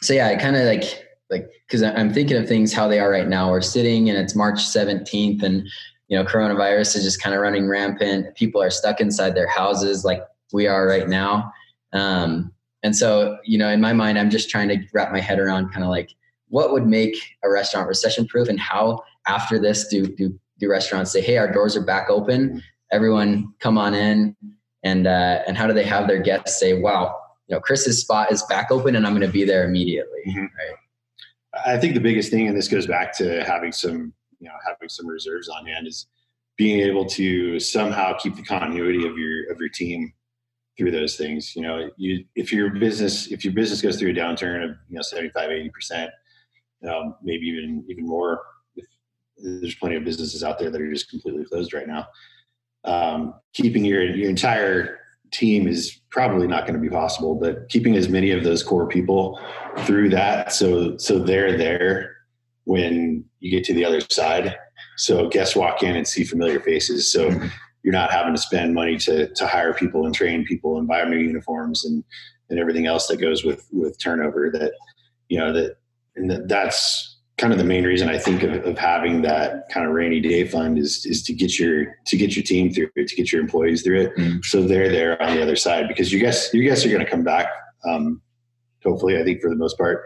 so 0.00 0.14
yeah, 0.14 0.28
I 0.28 0.36
kind 0.36 0.56
of 0.56 0.64
like 0.64 1.04
like 1.30 1.50
because 1.66 1.82
I'm 1.82 2.12
thinking 2.12 2.36
of 2.36 2.48
things 2.48 2.72
how 2.72 2.88
they 2.88 2.98
are 2.98 3.10
right 3.10 3.28
now. 3.28 3.50
We're 3.50 3.60
sitting 3.60 4.08
and 4.08 4.18
it's 4.18 4.34
March 4.34 4.58
17th, 4.58 5.42
and 5.42 5.68
you 6.08 6.16
know 6.16 6.24
coronavirus 6.24 6.96
is 6.96 7.04
just 7.04 7.22
kind 7.22 7.34
of 7.34 7.40
running 7.40 7.68
rampant. 7.68 8.34
People 8.34 8.62
are 8.62 8.70
stuck 8.70 9.00
inside 9.00 9.34
their 9.34 9.48
houses 9.48 10.04
like 10.04 10.22
we 10.52 10.66
are 10.66 10.86
right 10.86 11.08
now. 11.08 11.52
Um, 11.92 12.52
and 12.82 12.96
so 12.96 13.38
you 13.44 13.58
know, 13.58 13.68
in 13.68 13.80
my 13.80 13.92
mind, 13.92 14.18
I'm 14.18 14.30
just 14.30 14.50
trying 14.50 14.68
to 14.68 14.78
wrap 14.92 15.12
my 15.12 15.20
head 15.20 15.38
around 15.38 15.70
kind 15.70 15.84
of 15.84 15.90
like 15.90 16.14
what 16.48 16.72
would 16.72 16.86
make 16.86 17.16
a 17.42 17.50
restaurant 17.50 17.88
recession 17.88 18.26
proof, 18.26 18.48
and 18.48 18.60
how 18.60 19.00
after 19.26 19.58
this 19.58 19.86
do 19.88 20.06
do 20.06 20.38
do 20.58 20.68
restaurants 20.68 21.12
say, 21.12 21.20
hey, 21.20 21.36
our 21.36 21.50
doors 21.50 21.76
are 21.76 21.84
back 21.84 22.10
open. 22.10 22.62
Everyone 22.90 23.52
come 23.60 23.78
on 23.78 23.94
in. 23.94 24.36
And 24.84 25.06
uh, 25.06 25.42
and 25.46 25.56
how 25.56 25.66
do 25.66 25.72
they 25.72 25.84
have 25.84 26.06
their 26.06 26.22
guests 26.22 26.60
say 26.60 26.72
wow 26.74 27.18
you 27.48 27.54
know 27.54 27.60
chris's 27.60 28.00
spot 28.00 28.30
is 28.30 28.44
back 28.44 28.70
open 28.70 28.94
and 28.94 29.04
i'm 29.04 29.12
going 29.12 29.26
to 29.26 29.32
be 29.32 29.44
there 29.44 29.64
immediately 29.64 30.20
mm-hmm. 30.28 30.42
right? 30.42 30.76
I 31.66 31.78
think 31.78 31.94
the 31.94 32.00
biggest 32.00 32.30
thing 32.30 32.46
and 32.48 32.56
this 32.56 32.68
goes 32.68 32.86
back 32.86 33.16
to 33.18 33.44
having 33.44 33.72
some 33.72 34.12
you 34.38 34.48
know 34.48 34.54
having 34.66 34.88
some 34.88 35.06
reserves 35.06 35.48
on 35.48 35.66
hand 35.66 35.86
is 35.86 36.06
being 36.56 36.80
able 36.80 37.06
to 37.06 37.60
somehow 37.60 38.16
keep 38.18 38.36
the 38.36 38.42
continuity 38.42 39.06
of 39.06 39.16
your 39.16 39.50
of 39.50 39.58
your 39.58 39.68
team 39.68 40.12
through 40.76 40.90
those 40.90 41.16
things. 41.16 41.56
You 41.56 41.62
know 41.62 41.90
you 41.96 42.24
if 42.34 42.52
your 42.52 42.70
business 42.70 43.28
if 43.28 43.44
your 43.44 43.54
business 43.54 43.80
goes 43.80 43.98
through 43.98 44.10
a 44.10 44.14
downturn 44.14 44.64
of 44.64 44.76
you 44.88 44.96
know 44.96 45.02
75 45.02 45.50
80 45.50 45.70
percent 45.70 46.10
um, 46.86 47.14
maybe 47.22 47.46
even 47.46 47.84
even 47.88 48.06
more 48.06 48.42
there's 49.36 49.76
plenty 49.76 49.96
of 49.96 50.04
businesses 50.04 50.42
out 50.42 50.58
there 50.58 50.70
that 50.70 50.80
are 50.80 50.92
just 50.92 51.10
completely 51.10 51.44
closed 51.44 51.72
right 51.72 51.88
now 51.88 52.06
um, 52.84 53.34
keeping 53.52 53.84
your 53.84 54.02
your 54.02 54.28
entire 54.28 54.98
team 55.30 55.68
is 55.68 56.00
probably 56.10 56.46
not 56.46 56.62
going 56.62 56.74
to 56.74 56.80
be 56.80 56.88
possible 56.88 57.34
but 57.34 57.68
keeping 57.68 57.96
as 57.96 58.08
many 58.08 58.30
of 58.30 58.44
those 58.44 58.62
core 58.62 58.88
people 58.88 59.38
through 59.78 60.08
that 60.08 60.52
so 60.52 60.96
so 60.96 61.18
they're 61.18 61.56
there 61.56 62.16
when 62.64 63.24
you 63.40 63.50
get 63.50 63.64
to 63.64 63.74
the 63.74 63.84
other 63.84 64.00
side 64.10 64.56
so 64.96 65.28
guests 65.28 65.54
walk 65.54 65.82
in 65.82 65.96
and 65.96 66.06
see 66.06 66.24
familiar 66.24 66.60
faces 66.60 67.12
so 67.12 67.28
mm-hmm. 67.28 67.46
you're 67.82 67.92
not 67.92 68.10
having 68.10 68.34
to 68.34 68.40
spend 68.40 68.74
money 68.74 68.96
to 68.96 69.28
to 69.34 69.46
hire 69.46 69.74
people 69.74 70.06
and 70.06 70.14
train 70.14 70.44
people 70.44 70.78
and 70.78 70.88
buy 70.88 71.04
new 71.04 71.18
uniforms 71.18 71.84
and 71.84 72.02
and 72.50 72.58
everything 72.58 72.86
else 72.86 73.06
that 73.06 73.20
goes 73.20 73.44
with 73.44 73.66
with 73.70 73.98
turnover 73.98 74.50
that 74.50 74.72
you 75.28 75.38
know 75.38 75.52
that 75.52 75.76
and 76.18 76.30
that, 76.30 76.48
that's 76.48 77.16
kind 77.38 77.52
of 77.52 77.58
the 77.58 77.64
main 77.64 77.84
reason 77.84 78.08
I 78.08 78.18
think 78.18 78.42
of, 78.42 78.64
of, 78.64 78.76
having 78.76 79.22
that 79.22 79.68
kind 79.70 79.86
of 79.86 79.92
rainy 79.92 80.20
day 80.20 80.46
fund 80.46 80.76
is 80.76 81.06
is 81.06 81.22
to 81.24 81.32
get 81.32 81.58
your 81.58 81.94
to 82.06 82.16
get 82.16 82.36
your 82.36 82.42
team 82.42 82.72
through 82.72 82.90
it, 82.96 83.08
to 83.08 83.16
get 83.16 83.32
your 83.32 83.40
employees 83.40 83.82
through 83.82 84.02
it, 84.02 84.16
mm. 84.16 84.44
so 84.44 84.62
they're 84.62 84.90
there 84.90 85.20
on 85.22 85.34
the 85.34 85.42
other 85.42 85.56
side 85.56 85.86
because 85.88 86.12
you 86.12 86.20
guys 86.20 86.50
you 86.52 86.68
guys 86.68 86.84
are 86.84 86.90
going 86.90 87.04
to 87.04 87.10
come 87.10 87.24
back. 87.24 87.46
Um, 87.88 88.20
hopefully, 88.84 89.18
I 89.18 89.24
think 89.24 89.40
for 89.40 89.48
the 89.48 89.56
most 89.56 89.78
part, 89.78 90.04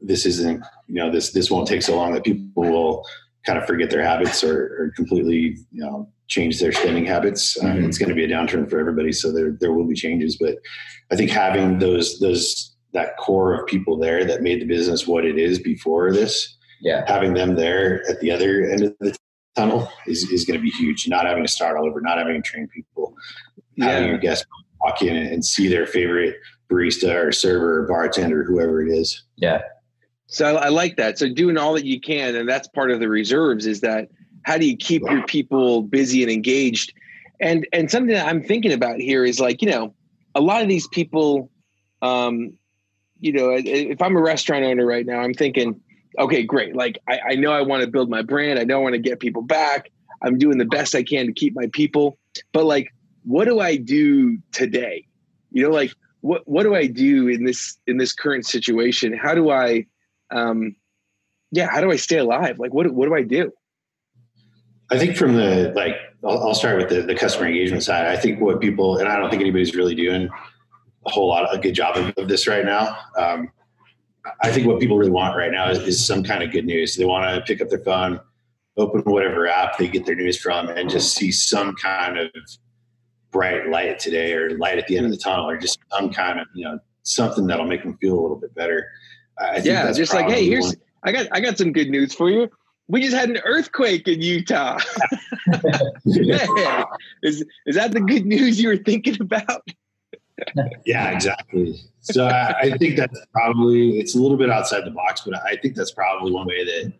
this 0.00 0.26
isn't 0.26 0.64
you 0.88 0.94
know 0.94 1.10
this 1.10 1.32
this 1.32 1.50
won't 1.50 1.68
take 1.68 1.82
so 1.82 1.96
long 1.96 2.14
that 2.14 2.24
people 2.24 2.48
will 2.54 3.06
kind 3.46 3.58
of 3.58 3.66
forget 3.66 3.90
their 3.90 4.04
habits 4.04 4.44
or, 4.44 4.56
or 4.78 4.92
completely 4.96 5.56
you 5.72 5.84
know 5.84 6.08
change 6.28 6.60
their 6.60 6.72
spending 6.72 7.04
habits. 7.04 7.58
Uh, 7.58 7.66
mm-hmm. 7.66 7.84
it's 7.84 7.98
going 7.98 8.08
to 8.08 8.14
be 8.14 8.24
a 8.24 8.28
downturn 8.28 8.68
for 8.68 8.78
everybody, 8.78 9.12
so 9.12 9.30
there 9.32 9.56
there 9.60 9.72
will 9.72 9.86
be 9.86 9.94
changes. 9.94 10.36
But 10.40 10.56
I 11.10 11.16
think 11.16 11.30
having 11.30 11.78
those 11.78 12.18
those 12.18 12.69
that 12.92 13.16
core 13.16 13.54
of 13.54 13.66
people 13.66 13.98
there 13.98 14.24
that 14.24 14.42
made 14.42 14.60
the 14.60 14.66
business 14.66 15.06
what 15.06 15.24
it 15.24 15.38
is 15.38 15.58
before 15.58 16.12
this. 16.12 16.56
Yeah. 16.80 17.04
Having 17.06 17.34
them 17.34 17.54
there 17.56 18.08
at 18.08 18.20
the 18.20 18.30
other 18.30 18.64
end 18.64 18.82
of 18.82 18.94
the 19.00 19.14
tunnel 19.54 19.88
is, 20.06 20.24
is 20.30 20.44
going 20.44 20.58
to 20.58 20.62
be 20.62 20.70
huge. 20.70 21.06
Not 21.08 21.26
having 21.26 21.44
to 21.44 21.50
start 21.50 21.76
all 21.76 21.86
over, 21.86 22.00
not 22.00 22.18
having 22.18 22.34
to 22.34 22.42
train 22.42 22.68
people, 22.68 23.14
yeah. 23.76 23.86
having 23.86 24.08
your 24.08 24.18
guests 24.18 24.46
walk 24.80 25.02
in 25.02 25.16
and 25.16 25.44
see 25.44 25.68
their 25.68 25.86
favorite 25.86 26.36
barista 26.70 27.14
or 27.14 27.32
server 27.32 27.82
or 27.82 27.88
bartender, 27.88 28.44
whoever 28.44 28.82
it 28.82 28.90
is. 28.90 29.24
Yeah. 29.36 29.62
So 30.26 30.56
I, 30.56 30.66
I 30.66 30.68
like 30.68 30.96
that. 30.96 31.18
So 31.18 31.28
doing 31.28 31.58
all 31.58 31.74
that 31.74 31.84
you 31.84 32.00
can, 32.00 32.34
and 32.34 32.48
that's 32.48 32.68
part 32.68 32.90
of 32.90 33.00
the 33.00 33.08
reserves 33.08 33.66
is 33.66 33.80
that 33.80 34.08
how 34.44 34.56
do 34.56 34.66
you 34.66 34.76
keep 34.76 35.02
your 35.02 35.24
people 35.26 35.82
busy 35.82 36.22
and 36.22 36.32
engaged? 36.32 36.94
And 37.40 37.66
and 37.72 37.90
something 37.90 38.14
that 38.14 38.26
I'm 38.26 38.42
thinking 38.42 38.72
about 38.72 39.00
here 39.00 39.24
is 39.24 39.40
like, 39.40 39.60
you 39.60 39.70
know, 39.70 39.94
a 40.34 40.40
lot 40.40 40.62
of 40.62 40.68
these 40.68 40.86
people 40.88 41.50
um, 42.02 42.56
you 43.20 43.32
know, 43.32 43.54
if 43.54 44.00
I'm 44.02 44.16
a 44.16 44.20
restaurant 44.20 44.64
owner 44.64 44.86
right 44.86 45.04
now, 45.06 45.20
I'm 45.20 45.34
thinking, 45.34 45.80
okay, 46.18 46.42
great. 46.42 46.74
Like 46.74 46.98
I, 47.08 47.20
I 47.30 47.34
know 47.34 47.52
I 47.52 47.62
want 47.62 47.82
to 47.82 47.90
build 47.90 48.10
my 48.10 48.22
brand. 48.22 48.58
I 48.58 48.64
know 48.64 48.78
I 48.78 48.82
want 48.82 48.94
to 48.94 49.00
get 49.00 49.20
people 49.20 49.42
back. 49.42 49.90
I'm 50.22 50.38
doing 50.38 50.58
the 50.58 50.64
best 50.64 50.94
I 50.94 51.02
can 51.02 51.26
to 51.26 51.32
keep 51.32 51.54
my 51.54 51.68
people. 51.72 52.18
But 52.52 52.64
like, 52.64 52.92
what 53.24 53.44
do 53.44 53.60
I 53.60 53.76
do 53.76 54.38
today? 54.52 55.06
You 55.52 55.64
know, 55.64 55.70
like 55.70 55.92
what 56.20 56.42
what 56.46 56.62
do 56.62 56.74
I 56.74 56.86
do 56.86 57.28
in 57.28 57.44
this 57.44 57.78
in 57.86 57.96
this 57.96 58.12
current 58.12 58.46
situation? 58.46 59.12
How 59.12 59.34
do 59.34 59.50
I 59.50 59.86
um 60.30 60.74
yeah, 61.52 61.68
how 61.70 61.80
do 61.80 61.90
I 61.90 61.96
stay 61.96 62.18
alive? 62.18 62.58
Like 62.58 62.72
what 62.72 62.90
what 62.92 63.06
do 63.06 63.14
I 63.14 63.22
do? 63.22 63.52
I 64.90 64.98
think 64.98 65.16
from 65.16 65.36
the 65.36 65.72
like 65.74 65.96
I'll, 66.24 66.48
I'll 66.48 66.54
start 66.54 66.78
with 66.78 66.88
the, 66.88 67.02
the 67.02 67.14
customer 67.14 67.46
engagement 67.46 67.82
side. 67.82 68.06
I 68.06 68.16
think 68.16 68.40
what 68.40 68.60
people 68.60 68.98
and 68.98 69.08
I 69.08 69.16
don't 69.16 69.30
think 69.30 69.40
anybody's 69.40 69.74
really 69.74 69.94
doing 69.94 70.28
a 71.06 71.10
whole 71.10 71.28
lot 71.28 71.44
of 71.44 71.58
a 71.58 71.60
good 71.60 71.74
job 71.74 71.96
of, 71.96 72.12
of 72.16 72.28
this 72.28 72.46
right 72.46 72.64
now. 72.64 72.96
Um, 73.16 73.50
I 74.42 74.50
think 74.50 74.66
what 74.66 74.80
people 74.80 74.98
really 74.98 75.10
want 75.10 75.36
right 75.36 75.50
now 75.50 75.70
is, 75.70 75.78
is 75.78 76.06
some 76.06 76.22
kind 76.22 76.42
of 76.42 76.50
good 76.50 76.66
news. 76.66 76.96
They 76.96 77.04
want 77.04 77.34
to 77.34 77.40
pick 77.42 77.62
up 77.62 77.68
their 77.68 77.78
phone, 77.78 78.20
open 78.76 79.00
whatever 79.02 79.48
app 79.48 79.78
they 79.78 79.88
get 79.88 80.04
their 80.06 80.14
news 80.14 80.38
from, 80.38 80.68
and 80.68 80.90
just 80.90 81.14
see 81.14 81.32
some 81.32 81.74
kind 81.74 82.18
of 82.18 82.30
bright 83.30 83.68
light 83.68 83.98
today, 83.98 84.34
or 84.34 84.58
light 84.58 84.78
at 84.78 84.86
the 84.86 84.96
end 84.96 85.06
of 85.06 85.12
the 85.12 85.18
tunnel, 85.18 85.48
or 85.48 85.56
just 85.56 85.78
some 85.90 86.12
kind 86.12 86.38
of 86.40 86.46
you 86.54 86.64
know 86.64 86.78
something 87.02 87.46
that'll 87.46 87.66
make 87.66 87.82
them 87.82 87.96
feel 87.98 88.18
a 88.18 88.20
little 88.20 88.36
bit 88.36 88.54
better. 88.54 88.86
I 89.38 89.58
yeah, 89.58 89.90
just 89.92 90.12
like 90.12 90.28
hey, 90.28 90.44
here's 90.46 90.66
one. 90.66 90.74
I 91.02 91.12
got 91.12 91.26
I 91.32 91.40
got 91.40 91.56
some 91.56 91.72
good 91.72 91.88
news 91.88 92.14
for 92.14 92.30
you. 92.30 92.48
We 92.88 93.00
just 93.00 93.14
had 93.14 93.30
an 93.30 93.38
earthquake 93.44 94.06
in 94.06 94.20
Utah. 94.20 94.78
is 97.22 97.44
is 97.66 97.76
that 97.76 97.92
the 97.92 98.00
good 98.00 98.26
news 98.26 98.60
you 98.60 98.68
were 98.68 98.76
thinking 98.76 99.16
about? 99.20 99.62
Yeah, 100.86 101.10
exactly. 101.10 101.80
So 102.00 102.26
I, 102.26 102.54
I, 102.60 102.78
think 102.78 102.96
that's 102.96 103.18
probably 103.32 103.98
it's 103.98 104.14
a 104.14 104.18
little 104.18 104.36
bit 104.36 104.50
outside 104.50 104.84
the 104.84 104.90
box, 104.90 105.22
but 105.24 105.34
I 105.44 105.56
think 105.56 105.74
that's 105.74 105.92
probably 105.92 106.32
one 106.32 106.46
way 106.46 106.64
that 106.64 106.92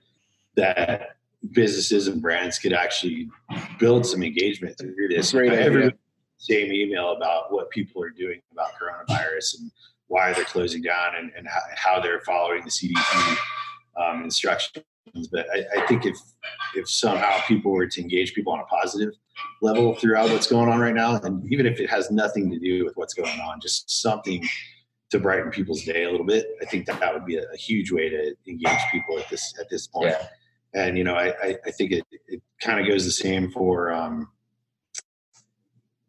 that 0.56 1.16
businesses 1.52 2.06
and 2.06 2.20
brands 2.20 2.58
could 2.58 2.72
actually 2.72 3.28
build 3.78 4.06
some 4.06 4.22
engagement 4.22 4.76
through 4.78 5.08
this. 5.08 5.34
Every 5.34 5.92
same 6.36 6.72
email 6.72 7.12
about 7.12 7.52
what 7.52 7.70
people 7.70 8.02
are 8.02 8.10
doing 8.10 8.40
about 8.52 8.70
coronavirus 8.80 9.60
and 9.60 9.70
why 10.08 10.32
they're 10.32 10.44
closing 10.44 10.82
down 10.82 11.16
and, 11.16 11.30
and 11.36 11.46
how, 11.46 11.60
how 11.76 12.00
they're 12.00 12.20
following 12.20 12.64
the 12.64 12.70
CDC 12.70 13.36
um, 13.96 14.24
instructions. 14.24 14.84
But 15.32 15.46
I, 15.54 15.82
I 15.82 15.86
think 15.86 16.06
if 16.06 16.16
if 16.74 16.88
somehow 16.88 17.40
people 17.46 17.72
were 17.72 17.86
to 17.86 18.00
engage 18.00 18.34
people 18.34 18.52
on 18.52 18.60
a 18.60 18.64
positive 18.64 19.10
level 19.62 19.94
throughout 19.94 20.30
what's 20.30 20.46
going 20.46 20.68
on 20.68 20.80
right 20.80 20.94
now. 20.94 21.16
And 21.16 21.50
even 21.52 21.66
if 21.66 21.80
it 21.80 21.88
has 21.90 22.10
nothing 22.10 22.50
to 22.50 22.58
do 22.58 22.84
with 22.84 22.96
what's 22.96 23.14
going 23.14 23.40
on, 23.40 23.60
just 23.60 23.90
something 24.02 24.46
to 25.10 25.18
brighten 25.18 25.50
people's 25.50 25.82
day 25.84 26.04
a 26.04 26.10
little 26.10 26.26
bit. 26.26 26.46
I 26.62 26.64
think 26.66 26.86
that 26.86 27.00
that 27.00 27.12
would 27.12 27.26
be 27.26 27.36
a, 27.36 27.42
a 27.42 27.56
huge 27.56 27.90
way 27.90 28.08
to 28.08 28.34
engage 28.48 28.80
people 28.92 29.18
at 29.18 29.28
this 29.28 29.54
at 29.60 29.68
this 29.68 29.86
point. 29.86 30.10
Yeah. 30.10 30.26
And 30.72 30.96
you 30.96 31.04
know, 31.04 31.14
I, 31.14 31.34
I, 31.42 31.56
I 31.66 31.70
think 31.72 31.92
it, 31.92 32.04
it 32.28 32.42
kind 32.62 32.80
of 32.80 32.86
goes 32.86 33.04
the 33.04 33.10
same 33.10 33.50
for 33.50 33.92
um, 33.92 34.28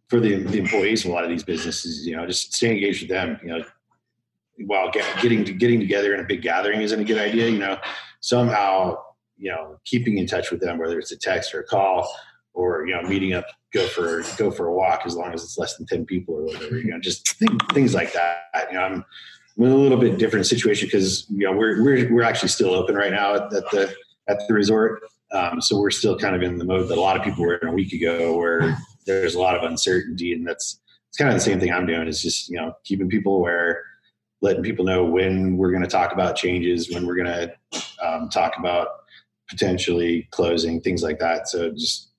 for 0.08 0.20
the, 0.20 0.36
the 0.36 0.60
employees 0.60 1.04
of 1.04 1.12
a 1.12 1.14
lot 1.14 1.24
of 1.24 1.30
these 1.30 1.44
businesses. 1.44 2.06
You 2.06 2.16
know, 2.16 2.26
just 2.28 2.54
stay 2.54 2.72
engaged 2.72 3.02
with 3.02 3.10
them. 3.10 3.40
You 3.42 3.50
know, 3.50 3.66
while 4.66 4.92
get, 4.92 5.06
getting 5.22 5.44
to, 5.46 5.54
getting 5.54 5.80
together 5.80 6.14
in 6.14 6.20
a 6.20 6.24
big 6.24 6.44
gathering 6.44 6.82
isn't 6.82 7.00
a 7.00 7.04
good 7.04 7.18
idea. 7.18 7.50
You 7.50 7.58
know, 7.58 7.80
somehow 8.22 8.98
you 9.38 9.52
know 9.52 9.78
keeping 9.86 10.18
in 10.18 10.26
touch 10.26 10.52
with 10.52 10.62
them, 10.62 10.78
whether 10.78 10.98
it's 10.98 11.12
a 11.12 11.18
text 11.18 11.54
or 11.54 11.60
a 11.60 11.66
call 11.66 12.10
or 12.54 12.88
you 12.88 12.96
know 12.96 13.02
meeting 13.04 13.34
up 13.34 13.46
go 13.74 13.88
for 13.88 14.24
go 14.38 14.50
for 14.50 14.68
a 14.68 14.74
walk 14.74 15.04
as 15.06 15.16
long 15.16 15.34
as 15.34 15.44
it's 15.44 15.58
less 15.58 15.78
than 15.78 15.86
10 15.86 16.06
people 16.06 16.36
or 16.36 16.44
whatever 16.44 16.78
you 16.78 16.92
know 16.92 17.00
just 17.00 17.38
things 17.72 17.94
like 17.94 18.12
that 18.12 18.68
you 18.70 18.78
know 18.78 18.84
i'm, 18.84 19.06
I'm 19.58 19.64
in 19.64 19.72
a 19.72 19.76
little 19.76 19.98
bit 19.98 20.18
different 20.18 20.46
situation 20.46 20.88
because 20.88 21.26
you 21.30 21.46
know 21.46 21.54
we're, 21.54 21.82
we're 21.82 22.14
we're 22.14 22.24
actually 22.24 22.50
still 22.50 22.74
open 22.74 22.94
right 22.94 23.14
now 23.14 23.36
at, 23.36 23.54
at 23.54 23.72
the 23.72 23.96
at 24.28 24.38
the 24.50 24.54
resort 24.54 25.02
um, 25.32 25.62
so 25.62 25.80
we're 25.80 25.92
still 25.92 26.18
kind 26.18 26.36
of 26.36 26.42
in 26.42 26.58
the 26.58 26.66
mode 26.66 26.90
that 26.90 26.98
a 26.98 27.02
lot 27.02 27.16
of 27.16 27.24
people 27.24 27.46
were 27.46 27.56
in 27.56 27.68
a 27.68 27.74
week 27.74 27.94
ago 27.94 28.38
where 28.38 28.78
there's 29.06 29.36
a 29.36 29.40
lot 29.40 29.56
of 29.56 29.64
uncertainty, 29.64 30.34
and 30.34 30.46
that's 30.46 30.80
it's 31.10 31.18
kind 31.18 31.30
of 31.30 31.36
the 31.36 31.42
same 31.42 31.60
thing 31.60 31.72
I'm 31.72 31.86
doing. 31.86 32.08
Is 32.08 32.22
just 32.22 32.50
you 32.50 32.58
know 32.58 32.74
keeping 32.84 33.08
people 33.08 33.36
aware, 33.36 33.82
letting 34.42 34.64
people 34.64 34.86
know 34.86 35.06
when 35.06 35.58
we're 35.58 35.72
going 35.72 35.84
to 35.84 35.90
talk 35.90 36.12
about 36.12 36.36
changes, 36.36 36.92
when 36.92 37.06
we're 37.06 37.16
going 37.16 37.28
to 37.28 37.54
um, 38.02 38.30
talk 38.30 38.54
about 38.58 38.88
potentially 39.50 40.28
closing, 40.32 40.82
things 40.82 41.04
like 41.04 41.20
that. 41.20 41.48
So 41.48 41.72
just 41.72 42.10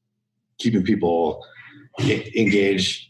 keeping 0.59 0.83
people 0.83 1.45
engaged, 2.01 3.09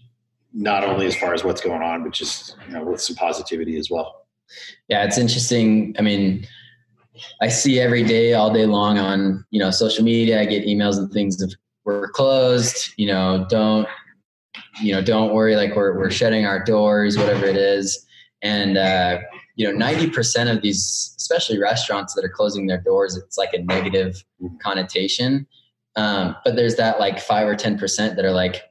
not 0.53 0.85
only 0.85 1.07
as 1.07 1.17
far 1.17 1.35
as 1.35 1.45
what's 1.45 1.61
going 1.61 1.83
on, 1.83 2.05
but 2.05 2.13
just 2.13 2.57
you 2.67 2.75
know 2.75 2.85
with 2.85 3.01
some 3.01 3.17
positivity 3.17 3.77
as 3.77 3.91
well. 3.91 4.27
Yeah, 4.89 5.05
it's 5.05 5.19
interesting. 5.19 5.95
I 5.99 6.03
mean, 6.03 6.47
I 7.41 7.49
see 7.49 7.81
every 7.81 8.03
day, 8.03 8.35
all 8.35 8.53
day 8.53 8.67
long 8.67 8.99
on 8.99 9.45
you 9.51 9.59
know 9.59 9.71
social 9.71 10.05
media. 10.05 10.41
I 10.41 10.47
get 10.47 10.67
emails 10.67 10.99
and 10.99 11.11
things 11.13 11.41
of 11.43 11.53
we're 11.85 12.09
closed. 12.09 12.93
You 12.97 13.09
know, 13.09 13.47
don't 13.49 13.89
you 14.81 14.93
know, 14.93 15.03
don't 15.03 15.35
worry. 15.35 15.57
Like 15.57 15.75
we're 15.75 15.97
we're 15.97 16.11
shutting 16.11 16.47
our 16.47 16.63
doors, 16.63 17.17
whatever 17.17 17.47
it 17.47 17.57
is. 17.57 18.07
And 18.43 18.77
uh, 18.77 19.21
you 19.57 19.67
know, 19.67 19.77
ninety 19.77 20.09
percent 20.09 20.49
of 20.49 20.63
these, 20.63 21.15
especially 21.19 21.59
restaurants 21.59 22.15
that 22.15 22.25
are 22.25 22.29
closing 22.29 22.67
their 22.67 22.81
doors, 22.81 23.17
it's 23.17 23.37
like 23.39 23.53
a 23.53 23.63
negative 23.63 24.25
connotation. 24.63 25.47
Um, 25.97 26.37
but 26.45 26.57
there's 26.57 26.77
that 26.77 26.99
like 26.99 27.21
five 27.21 27.47
or 27.47 27.55
ten 27.55 27.79
percent 27.79 28.17
that 28.17 28.25
are 28.25 28.33
like, 28.33 28.63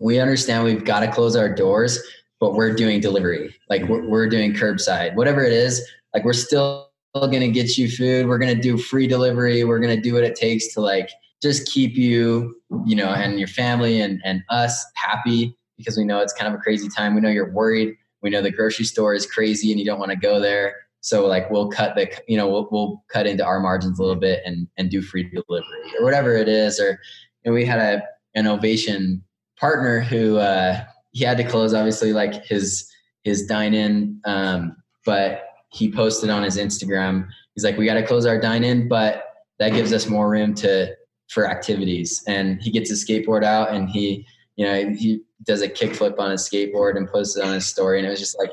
we 0.00 0.20
understand 0.20 0.64
we've 0.64 0.84
got 0.84 1.00
to 1.00 1.10
close 1.10 1.36
our 1.36 1.52
doors, 1.52 2.00
but 2.40 2.54
we're 2.54 2.74
doing 2.74 3.00
delivery. 3.00 3.54
Like 3.68 3.88
we're, 3.88 4.08
we're 4.08 4.28
doing 4.28 4.52
curbside, 4.52 5.14
whatever 5.14 5.44
it 5.44 5.52
is. 5.52 5.80
Like 6.14 6.24
we're 6.24 6.32
still 6.32 6.90
going 7.14 7.40
to 7.40 7.48
get 7.48 7.76
you 7.76 7.90
food. 7.90 8.26
We're 8.26 8.38
going 8.38 8.54
to 8.54 8.60
do 8.60 8.78
free 8.78 9.06
delivery. 9.06 9.64
We're 9.64 9.80
going 9.80 9.94
to 9.94 10.00
do 10.00 10.14
what 10.14 10.24
it 10.24 10.34
takes 10.34 10.72
to 10.74 10.80
like 10.80 11.10
just 11.42 11.70
keep 11.70 11.94
you, 11.94 12.56
you 12.86 12.96
know, 12.96 13.10
and 13.10 13.38
your 13.38 13.48
family 13.48 14.00
and, 14.00 14.20
and 14.24 14.42
us 14.48 14.84
happy 14.94 15.56
because 15.78 15.96
we 15.96 16.04
know 16.04 16.20
it's 16.20 16.32
kind 16.32 16.52
of 16.52 16.58
a 16.58 16.62
crazy 16.62 16.88
time. 16.88 17.14
We 17.14 17.20
know 17.20 17.28
you're 17.28 17.52
worried. 17.52 17.96
We 18.22 18.30
know 18.30 18.42
the 18.42 18.50
grocery 18.50 18.84
store 18.84 19.14
is 19.14 19.26
crazy 19.26 19.70
and 19.70 19.80
you 19.80 19.86
don't 19.86 19.98
want 19.98 20.10
to 20.10 20.16
go 20.16 20.40
there. 20.40 20.76
So 21.00 21.26
like 21.26 21.50
we'll 21.50 21.68
cut 21.68 21.96
the, 21.96 22.10
you 22.28 22.36
know, 22.36 22.48
we'll, 22.48 22.68
we'll 22.70 23.04
cut 23.08 23.26
into 23.26 23.44
our 23.44 23.58
margins 23.58 23.98
a 23.98 24.02
little 24.02 24.20
bit 24.20 24.40
and, 24.44 24.68
and 24.78 24.90
do 24.90 25.02
free 25.02 25.24
delivery 25.24 25.92
or 25.98 26.04
whatever 26.04 26.36
it 26.36 26.48
is. 26.48 26.78
Or, 26.78 27.00
you 27.44 27.50
know, 27.50 27.52
we 27.52 27.64
had 27.64 27.80
a, 27.80 28.02
an 28.34 28.46
ovation 28.46 29.22
partner 29.58 30.00
who, 30.00 30.36
uh, 30.36 30.84
he 31.10 31.24
had 31.24 31.36
to 31.38 31.44
close 31.44 31.74
obviously 31.74 32.12
like 32.12 32.44
his, 32.46 32.88
his 33.24 33.46
dine 33.46 33.74
in. 33.74 34.20
Um, 34.24 34.76
but 35.04 35.44
he 35.70 35.90
posted 35.90 36.30
on 36.30 36.44
his 36.44 36.56
Instagram. 36.56 37.26
He's 37.54 37.64
like, 37.64 37.76
we 37.76 37.84
got 37.84 37.94
to 37.94 38.06
close 38.06 38.24
our 38.24 38.40
dine 38.40 38.62
in, 38.62 38.88
but 38.88 39.24
that 39.58 39.72
gives 39.72 39.92
us 39.92 40.06
more 40.06 40.30
room 40.30 40.54
to 40.56 40.94
for 41.28 41.48
activities. 41.48 42.22
And 42.26 42.62
he 42.62 42.70
gets 42.70 42.90
his 42.90 43.04
skateboard 43.04 43.42
out 43.42 43.70
and 43.70 43.88
he, 43.88 44.26
you 44.56 44.66
know, 44.66 44.90
he 44.90 45.20
does 45.44 45.62
a 45.62 45.68
kickflip 45.68 46.18
on 46.18 46.30
his 46.30 46.48
skateboard 46.48 46.96
and 46.96 47.08
posts 47.08 47.36
it 47.36 47.44
on 47.44 47.52
his 47.52 47.66
story. 47.66 47.98
And 47.98 48.06
it 48.06 48.10
was 48.10 48.20
just 48.20 48.38
like, 48.38 48.50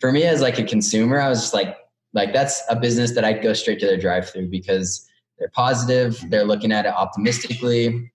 for 0.00 0.12
me 0.12 0.24
as 0.24 0.40
like 0.40 0.58
a 0.58 0.64
consumer, 0.64 1.20
I 1.20 1.28
was 1.28 1.40
just 1.40 1.54
like, 1.54 1.76
like 2.14 2.32
that's 2.32 2.62
a 2.68 2.76
business 2.76 3.14
that 3.14 3.24
I'd 3.24 3.42
go 3.42 3.52
straight 3.52 3.80
to 3.80 3.86
their 3.86 3.96
drive 3.96 4.28
through 4.28 4.48
because 4.48 5.08
they're 5.38 5.50
positive, 5.50 6.22
they're 6.28 6.44
looking 6.44 6.70
at 6.72 6.86
it 6.86 6.92
optimistically, 6.92 8.12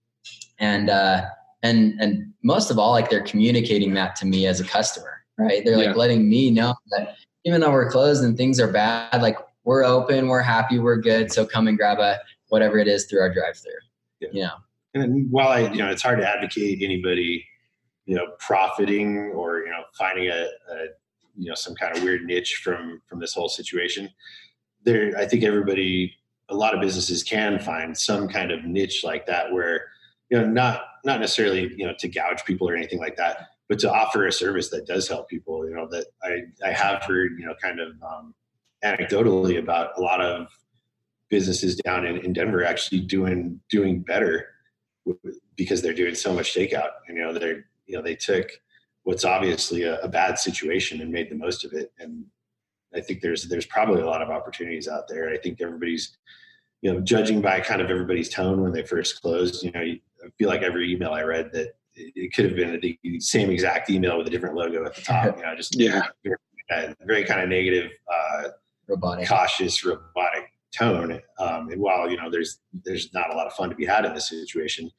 and 0.59 0.89
uh, 0.89 1.25
and 1.63 1.99
and 1.99 2.31
most 2.43 2.69
of 2.71 2.77
all, 2.77 2.91
like 2.91 3.09
they're 3.09 3.23
communicating 3.23 3.93
that 3.95 4.15
to 4.17 4.25
me 4.25 4.45
as 4.45 4.59
a 4.59 4.63
customer, 4.63 5.23
right? 5.37 5.63
They're 5.65 5.77
like 5.77 5.87
yeah. 5.87 5.93
letting 5.93 6.29
me 6.29 6.51
know 6.51 6.75
that 6.91 7.15
even 7.43 7.59
though 7.59 7.71
we're 7.71 7.89
closed 7.89 8.23
and 8.23 8.37
things 8.37 8.59
are 8.59 8.71
bad, 8.71 9.21
like 9.21 9.37
we're 9.63 9.83
open, 9.83 10.27
we're 10.27 10.41
happy, 10.41 10.79
we're 10.79 10.97
good. 10.97 11.31
So 11.31 11.45
come 11.45 11.67
and 11.67 11.77
grab 11.77 11.99
a 11.99 12.19
whatever 12.49 12.77
it 12.77 12.87
is 12.87 13.05
through 13.05 13.19
our 13.21 13.33
drive-through. 13.33 13.71
Yeah. 14.19 14.29
You 14.31 14.41
know. 14.43 14.53
And 14.93 15.31
while 15.31 15.49
I, 15.49 15.59
you 15.71 15.77
know, 15.77 15.89
it's 15.89 16.01
hard 16.01 16.19
to 16.19 16.27
advocate 16.27 16.81
anybody, 16.81 17.45
you 18.07 18.15
know, 18.15 18.27
profiting 18.39 19.31
or 19.35 19.59
you 19.59 19.69
know 19.69 19.83
finding 19.97 20.29
a, 20.29 20.47
a 20.71 20.85
you 21.37 21.49
know 21.49 21.55
some 21.55 21.75
kind 21.75 21.95
of 21.95 22.03
weird 22.03 22.23
niche 22.23 22.61
from 22.63 23.01
from 23.05 23.19
this 23.19 23.33
whole 23.33 23.49
situation. 23.49 24.09
There, 24.83 25.15
I 25.17 25.27
think 25.27 25.43
everybody, 25.43 26.15
a 26.49 26.55
lot 26.55 26.73
of 26.73 26.81
businesses 26.81 27.23
can 27.23 27.59
find 27.59 27.95
some 27.95 28.27
kind 28.27 28.51
of 28.51 28.63
niche 28.63 29.03
like 29.03 29.27
that 29.27 29.51
where 29.51 29.85
you 30.29 30.39
know 30.39 30.47
not 30.47 30.81
not 31.05 31.19
necessarily 31.19 31.71
you 31.77 31.85
know 31.85 31.93
to 31.99 32.07
gouge 32.07 32.43
people 32.45 32.67
or 32.67 32.75
anything 32.75 32.99
like 32.99 33.17
that 33.17 33.49
but 33.69 33.79
to 33.79 33.91
offer 33.91 34.25
a 34.25 34.31
service 34.31 34.69
that 34.69 34.85
does 34.85 35.07
help 35.07 35.29
people, 35.29 35.67
you 35.67 35.75
know, 35.75 35.87
that 35.89 36.07
I, 36.23 36.43
I 36.65 36.71
have 36.71 37.03
heard, 37.03 37.37
you 37.37 37.45
know, 37.45 37.53
kind 37.61 37.79
of 37.79 37.89
um, 38.01 38.33
anecdotally 38.83 39.59
about 39.59 39.97
a 39.97 40.01
lot 40.01 40.21
of 40.21 40.47
businesses 41.29 41.75
down 41.75 42.05
in, 42.05 42.17
in 42.17 42.33
Denver 42.33 42.63
actually 42.63 43.01
doing, 43.01 43.59
doing 43.69 44.01
better 44.01 44.47
because 45.55 45.81
they're 45.81 45.93
doing 45.93 46.15
so 46.15 46.33
much 46.33 46.53
takeout. 46.55 46.91
You 47.09 47.15
know, 47.15 47.33
they're, 47.33 47.65
you 47.87 47.95
know, 47.95 48.03
they 48.03 48.15
took 48.15 48.49
what's 49.03 49.25
obviously 49.25 49.83
a, 49.83 49.99
a 50.01 50.07
bad 50.07 50.37
situation 50.37 51.01
and 51.01 51.11
made 51.11 51.29
the 51.29 51.35
most 51.35 51.65
of 51.65 51.73
it. 51.73 51.91
And 51.97 52.25
I 52.93 53.01
think 53.01 53.21
there's, 53.21 53.47
there's 53.47 53.65
probably 53.65 54.01
a 54.01 54.05
lot 54.05 54.21
of 54.21 54.29
opportunities 54.29 54.87
out 54.87 55.07
there. 55.07 55.29
I 55.29 55.37
think 55.37 55.61
everybody's, 55.61 56.17
you 56.81 56.93
know, 56.93 56.99
judging 56.99 57.41
by 57.41 57.59
kind 57.61 57.81
of 57.81 57.89
everybody's 57.89 58.29
tone 58.29 58.61
when 58.61 58.71
they 58.73 58.83
first 58.83 59.21
closed, 59.21 59.63
you 59.63 59.71
know, 59.71 59.79
I 59.79 59.99
feel 60.37 60.49
like 60.49 60.61
every 60.61 60.91
email 60.91 61.11
I 61.11 61.23
read 61.23 61.51
that 61.53 61.73
it 61.95 62.33
could 62.33 62.45
have 62.45 62.55
been 62.55 62.79
the 62.81 63.19
same 63.19 63.49
exact 63.49 63.89
email 63.89 64.17
with 64.17 64.27
a 64.27 64.29
different 64.29 64.55
logo 64.55 64.85
at 64.85 64.95
the 64.95 65.01
top. 65.01 65.25
You 65.37 65.43
know, 65.43 65.55
just 65.55 65.75
yeah, 65.75 66.03
very, 66.23 66.37
uh, 66.69 66.93
very 67.05 67.23
kind 67.23 67.41
of 67.41 67.49
negative, 67.49 67.91
uh, 68.11 68.49
robotic, 68.87 69.27
cautious, 69.27 69.83
robotic 69.83 70.51
tone. 70.75 71.21
Um, 71.39 71.69
and 71.69 71.81
while 71.81 72.09
you 72.09 72.17
know, 72.17 72.29
there's 72.29 72.59
there's 72.83 73.13
not 73.13 73.33
a 73.33 73.35
lot 73.35 73.47
of 73.47 73.53
fun 73.53 73.69
to 73.69 73.75
be 73.75 73.85
had 73.85 74.05
in 74.05 74.13
this 74.13 74.29
situation, 74.29 74.91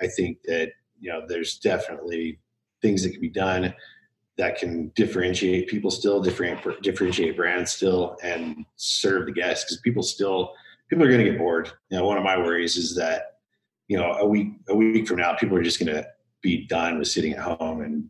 I 0.00 0.06
think 0.06 0.38
that 0.44 0.72
you 1.00 1.10
know, 1.10 1.22
there's 1.26 1.58
definitely 1.58 2.38
things 2.82 3.02
that 3.02 3.10
can 3.10 3.20
be 3.20 3.28
done 3.28 3.74
that 4.38 4.58
can 4.58 4.90
differentiate 4.96 5.68
people 5.68 5.90
still, 5.90 6.20
differentiate 6.20 6.82
differentiate 6.82 7.36
brands 7.36 7.72
still, 7.72 8.16
and 8.22 8.64
serve 8.76 9.26
the 9.26 9.32
guests 9.32 9.64
because 9.64 9.80
people 9.80 10.02
still 10.02 10.52
people 10.88 11.04
are 11.04 11.08
going 11.08 11.24
to 11.24 11.30
get 11.30 11.38
bored. 11.38 11.70
You 11.90 11.98
know, 11.98 12.06
one 12.06 12.16
of 12.16 12.24
my 12.24 12.36
worries 12.36 12.76
is 12.76 12.94
that 12.96 13.38
you 13.88 13.96
know 13.96 14.12
a 14.12 14.26
week 14.26 14.48
a 14.68 14.74
week 14.74 15.06
from 15.06 15.18
now, 15.18 15.34
people 15.34 15.56
are 15.56 15.62
just 15.62 15.78
going 15.78 15.94
to 15.94 16.06
be 16.42 16.66
done 16.66 16.98
with 16.98 17.08
sitting 17.08 17.32
at 17.32 17.40
home 17.40 17.82
and 17.82 18.08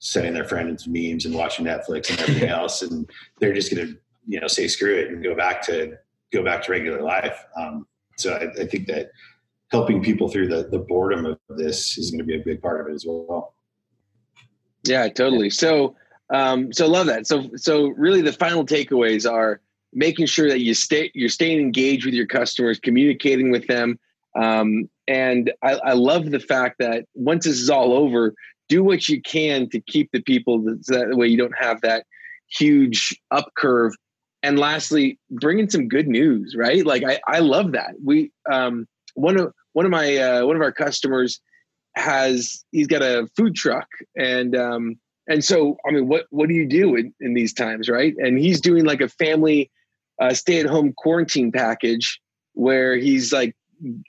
sending 0.00 0.34
their 0.34 0.44
friends 0.44 0.86
memes 0.86 1.26
and 1.26 1.34
watching 1.34 1.64
Netflix 1.64 2.10
and 2.10 2.20
everything 2.20 2.48
else, 2.48 2.82
and 2.82 3.08
they're 3.38 3.54
just 3.54 3.74
going 3.74 3.86
to 3.86 3.98
you 4.26 4.40
know 4.40 4.48
say 4.48 4.68
screw 4.68 4.96
it 4.96 5.08
and 5.08 5.22
go 5.22 5.34
back 5.34 5.62
to 5.66 5.96
go 6.32 6.42
back 6.42 6.62
to 6.64 6.72
regular 6.72 7.02
life. 7.02 7.44
Um, 7.56 7.86
so 8.16 8.32
I, 8.34 8.62
I, 8.62 8.66
think 8.66 8.88
that 8.88 9.12
helping 9.70 10.02
people 10.02 10.28
through 10.28 10.48
the 10.48 10.68
the 10.68 10.78
boredom 10.78 11.26
of 11.26 11.38
this 11.48 11.98
is 11.98 12.10
going 12.10 12.18
to 12.18 12.24
be 12.24 12.36
a 12.36 12.44
big 12.44 12.60
part 12.60 12.80
of 12.80 12.88
it 12.88 12.94
as 12.94 13.04
well. 13.06 13.54
Yeah, 14.84 15.08
totally. 15.08 15.50
So 15.50 15.96
um, 16.32 16.72
so 16.72 16.86
love 16.86 17.06
that. 17.06 17.26
So 17.26 17.50
so 17.56 17.88
really 17.88 18.22
the 18.22 18.32
final 18.32 18.64
takeaways 18.64 19.30
are 19.30 19.60
making 19.92 20.26
sure 20.26 20.48
that 20.48 20.60
you 20.60 20.74
stay 20.74 21.10
you're 21.14 21.28
staying 21.28 21.60
engaged 21.60 22.04
with 22.04 22.14
your 22.14 22.26
customers, 22.26 22.78
communicating 22.78 23.50
with 23.50 23.66
them, 23.66 23.98
um, 24.34 24.88
and 25.06 25.52
I, 25.62 25.74
I, 25.84 25.92
love 25.94 26.30
the 26.30 26.38
fact 26.38 26.76
that 26.78 27.06
once 27.14 27.44
this 27.44 27.58
is 27.58 27.70
all 27.70 27.94
over, 27.94 28.34
do 28.68 28.84
what 28.84 29.08
you 29.08 29.22
can 29.22 29.68
to 29.70 29.80
keep 29.80 30.10
the 30.12 30.22
people 30.22 30.62
so 30.82 30.94
that 30.94 31.16
way 31.16 31.26
you 31.26 31.38
don't 31.38 31.56
have 31.58 31.80
that 31.80 32.04
huge 32.46 33.18
up 33.30 33.52
curve. 33.56 33.94
And 34.42 34.58
lastly, 34.58 35.18
bring 35.30 35.58
in 35.58 35.70
some 35.70 35.88
good 35.88 36.06
news, 36.06 36.54
right? 36.56 36.86
Like 36.86 37.02
I, 37.04 37.18
I 37.26 37.40
love 37.40 37.72
that. 37.72 37.94
We 38.04 38.30
um, 38.50 38.86
one 39.14 39.40
of 39.40 39.52
one 39.72 39.84
of 39.84 39.90
my 39.90 40.16
uh, 40.16 40.46
one 40.46 40.56
of 40.56 40.62
our 40.62 40.72
customers 40.72 41.40
has 41.94 42.64
he's 42.72 42.86
got 42.86 43.02
a 43.02 43.28
food 43.36 43.54
truck 43.54 43.88
and 44.16 44.56
um, 44.56 44.98
and 45.28 45.44
so 45.44 45.76
I 45.86 45.92
mean 45.92 46.08
what 46.08 46.26
what 46.30 46.48
do 46.48 46.54
you 46.54 46.66
do 46.66 46.96
in, 46.96 47.14
in 47.20 47.34
these 47.34 47.52
times, 47.52 47.88
right? 47.88 48.14
And 48.18 48.38
he's 48.38 48.60
doing 48.60 48.84
like 48.84 49.00
a 49.00 49.08
family 49.08 49.70
uh, 50.20 50.34
stay 50.34 50.60
at 50.60 50.66
home 50.66 50.92
quarantine 50.96 51.52
package 51.52 52.20
where 52.54 52.96
he's 52.96 53.32
like 53.32 53.54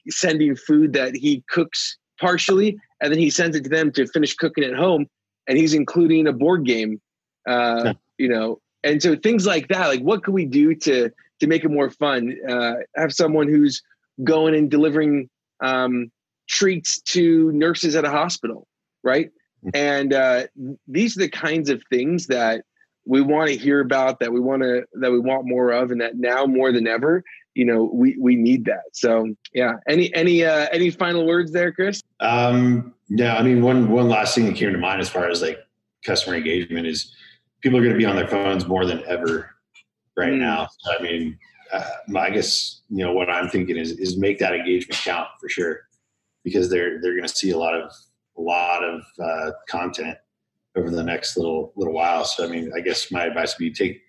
sending 0.10 0.56
food 0.56 0.94
that 0.94 1.16
he 1.16 1.44
cooks 1.50 1.98
partially 2.20 2.78
and 3.02 3.12
then 3.12 3.20
he 3.20 3.30
sends 3.30 3.56
it 3.56 3.64
to 3.64 3.70
them 3.70 3.92
to 3.92 4.08
finish 4.08 4.34
cooking 4.36 4.64
at 4.64 4.74
home 4.74 5.06
and 5.48 5.58
he's 5.58 5.74
including 5.74 6.28
a 6.28 6.34
board 6.34 6.66
game 6.66 7.00
uh, 7.48 7.82
yeah. 7.86 7.94
you 8.18 8.28
know 8.28 8.60
and 8.84 9.02
so 9.02 9.16
things 9.16 9.46
like 9.46 9.68
that 9.68 9.88
like 9.88 10.02
what 10.02 10.24
can 10.24 10.34
we 10.34 10.46
do 10.46 10.74
to 10.74 11.10
to 11.40 11.48
make 11.48 11.64
it 11.64 11.70
more 11.70 11.90
fun 11.90 12.36
uh, 12.50 12.74
have 12.96 13.14
someone 13.14 13.48
who's 13.48 13.82
going 14.24 14.56
and 14.56 14.72
delivering 14.72 15.30
um, 15.62 16.12
treats 16.48 17.02
to 17.02 17.52
nurses 17.52 17.96
at 17.96 18.06
a 18.06 18.10
hospital 18.10 18.68
right? 19.04 19.30
Mm-hmm. 19.64 19.70
and 19.74 20.14
uh, 20.14 20.44
these 20.88 21.18
are 21.18 21.20
the 21.20 21.30
kinds 21.30 21.70
of 21.70 21.84
things 21.90 22.28
that 22.28 22.64
we 23.06 23.20
want 23.22 23.50
to 23.50 23.58
hear 23.58 23.82
about 23.82 24.22
that 24.22 24.32
we 24.32 24.40
want 24.40 24.62
to 24.62 24.86
that 24.94 25.12
we 25.12 25.20
want 25.20 25.46
more 25.46 25.72
of 25.72 25.92
and 25.92 26.00
that 26.00 26.16
now 26.16 26.46
more 26.46 26.72
than 26.72 26.88
ever 26.88 27.24
you 27.56 27.66
know 27.66 27.90
we 27.94 28.16
we 28.18 28.36
need 28.36 28.66
that. 28.66 28.84
So 28.94 29.34
yeah. 29.54 29.74
Any 29.88 30.14
any 30.16 30.46
uh 30.46 30.68
any 30.72 30.90
final 30.90 31.26
words 31.26 31.52
there 31.52 31.74
chris? 31.74 32.02
Um 32.20 32.94
no 33.10 33.36
i 33.36 33.42
mean 33.42 33.62
one 33.62 33.90
one 33.90 34.08
last 34.08 34.36
thing 34.36 34.46
that 34.46 34.56
came 34.56 34.72
to 34.72 34.78
mind 34.78 35.02
as 35.02 35.10
far 35.10 35.30
as 35.30 35.42
like 35.42 35.60
customer 36.06 36.38
engagement 36.38 36.88
is 36.88 37.14
people 37.62 37.78
are 37.78 37.82
going 37.82 37.94
to 37.94 37.98
be 37.98 38.06
on 38.06 38.16
their 38.16 38.28
phones 38.28 38.66
more 38.66 38.86
than 38.86 39.04
ever 39.08 39.56
right 40.16 40.32
mm. 40.32 40.40
now. 40.40 40.70
So, 40.80 40.92
i 40.98 41.02
mean 41.02 41.38
uh, 41.74 42.18
i 42.18 42.30
guess 42.30 42.82
you 42.90 43.04
know 43.04 43.14
what 43.14 43.30
i'm 43.30 43.50
thinking 43.50 43.78
is 43.78 43.92
is 43.92 44.18
make 44.18 44.40
that 44.40 44.54
engagement 44.54 45.00
count 45.04 45.28
for 45.40 45.50
sure 45.50 45.82
because 46.44 46.70
they're 46.70 47.02
they're 47.02 47.16
going 47.16 47.28
to 47.28 47.36
see 47.36 47.52
a 47.52 47.58
lot 47.58 47.76
of 47.76 47.92
a 48.38 48.42
lot 48.42 48.84
of 48.84 49.02
uh, 49.22 49.52
content 49.68 50.18
over 50.76 50.90
the 50.90 51.04
next 51.04 51.38
little 51.38 51.74
little 51.76 51.94
while. 51.94 52.26
So 52.26 52.46
I 52.46 52.48
mean, 52.48 52.72
I 52.76 52.82
guess 52.82 53.12
my 53.12 53.26
advice 53.26 53.56
would 53.58 53.64
be 53.66 53.74
take 53.74 54.02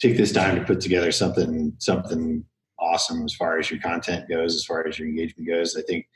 take 0.00 0.16
this 0.16 0.32
time 0.32 0.56
to 0.56 0.64
put 0.64 0.80
together 0.80 1.12
something 1.12 1.74
something 1.78 2.44
awesome 2.78 3.24
as 3.24 3.34
far 3.34 3.58
as 3.58 3.70
your 3.70 3.80
content 3.80 4.28
goes, 4.28 4.54
as 4.54 4.64
far 4.64 4.86
as 4.86 4.98
your 4.98 5.08
engagement 5.08 5.48
goes. 5.48 5.76
I 5.76 5.82
think 5.82 6.06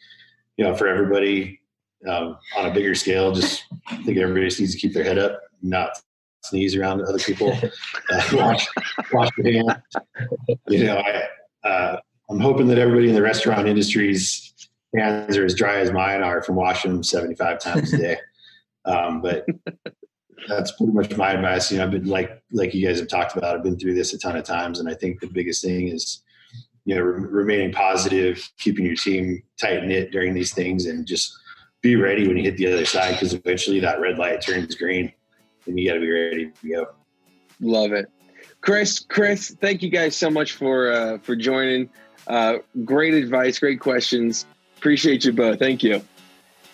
you 0.56 0.64
know 0.64 0.74
for 0.74 0.88
everybody 0.88 1.60
um, 2.08 2.38
on 2.56 2.66
a 2.66 2.74
bigger 2.74 2.94
scale, 2.94 3.32
just 3.32 3.64
I 3.88 4.02
think 4.02 4.18
everybody 4.18 4.46
just 4.46 4.60
needs 4.60 4.72
to 4.72 4.78
keep 4.78 4.94
their 4.94 5.04
head 5.04 5.18
up, 5.18 5.40
not 5.62 5.90
sneeze 6.42 6.76
around 6.76 7.02
other 7.02 7.18
people, 7.18 7.52
uh, 8.10 8.22
wash 8.32 8.66
wash 9.12 9.30
your 9.38 9.52
hands. 9.52 9.82
You 10.68 10.84
know, 10.84 10.98
I 10.98 11.68
uh, 11.68 12.00
I'm 12.30 12.40
hoping 12.40 12.68
that 12.68 12.78
everybody 12.78 13.08
in 13.08 13.14
the 13.14 13.22
restaurant 13.22 13.68
industry's 13.68 14.52
hands 14.94 15.36
are 15.36 15.44
as 15.44 15.54
dry 15.54 15.78
as 15.78 15.92
mine 15.92 16.22
are 16.22 16.42
from 16.42 16.56
washing 16.56 16.92
them 16.92 17.02
75 17.02 17.58
times 17.58 17.92
a 17.92 17.98
day. 17.98 18.16
Um, 18.84 19.20
but 19.20 19.44
that's 20.48 20.72
pretty 20.72 20.92
much 20.92 21.16
my 21.16 21.32
advice. 21.32 21.70
You 21.70 21.78
know, 21.78 21.84
I've 21.84 21.90
been 21.90 22.06
like 22.06 22.42
like 22.52 22.74
you 22.74 22.86
guys 22.86 22.98
have 22.98 23.08
talked 23.08 23.36
about. 23.36 23.56
I've 23.56 23.62
been 23.62 23.78
through 23.78 23.94
this 23.94 24.14
a 24.14 24.18
ton 24.18 24.36
of 24.36 24.44
times, 24.44 24.80
and 24.80 24.88
I 24.88 24.94
think 24.94 25.20
the 25.20 25.26
biggest 25.26 25.62
thing 25.62 25.88
is 25.88 26.22
you 26.84 26.94
know 26.94 27.02
re- 27.02 27.28
remaining 27.28 27.72
positive, 27.72 28.48
keeping 28.58 28.86
your 28.86 28.96
team 28.96 29.42
tight 29.60 29.84
knit 29.84 30.10
during 30.10 30.34
these 30.34 30.54
things, 30.54 30.86
and 30.86 31.06
just 31.06 31.36
be 31.82 31.96
ready 31.96 32.26
when 32.26 32.36
you 32.36 32.44
hit 32.44 32.56
the 32.56 32.72
other 32.72 32.84
side 32.84 33.12
because 33.12 33.34
eventually 33.34 33.80
that 33.80 34.00
red 34.00 34.18
light 34.18 34.40
turns 34.40 34.74
green, 34.74 35.12
and 35.68 35.78
you 35.78 35.88
got 35.88 35.94
to 35.94 36.00
be 36.00 36.10
ready 36.10 36.50
to 36.50 36.68
go. 36.68 36.86
Love 37.60 37.92
it, 37.92 38.10
Chris. 38.60 38.98
Chris, 38.98 39.56
thank 39.60 39.82
you 39.82 39.90
guys 39.90 40.16
so 40.16 40.30
much 40.30 40.52
for 40.52 40.90
uh, 40.90 41.18
for 41.18 41.36
joining. 41.36 41.88
Uh, 42.26 42.58
great 42.84 43.14
advice, 43.14 43.58
great 43.58 43.80
questions. 43.80 44.46
Appreciate 44.76 45.24
you 45.24 45.32
both. 45.32 45.58
Thank 45.58 45.82
you. 45.82 46.02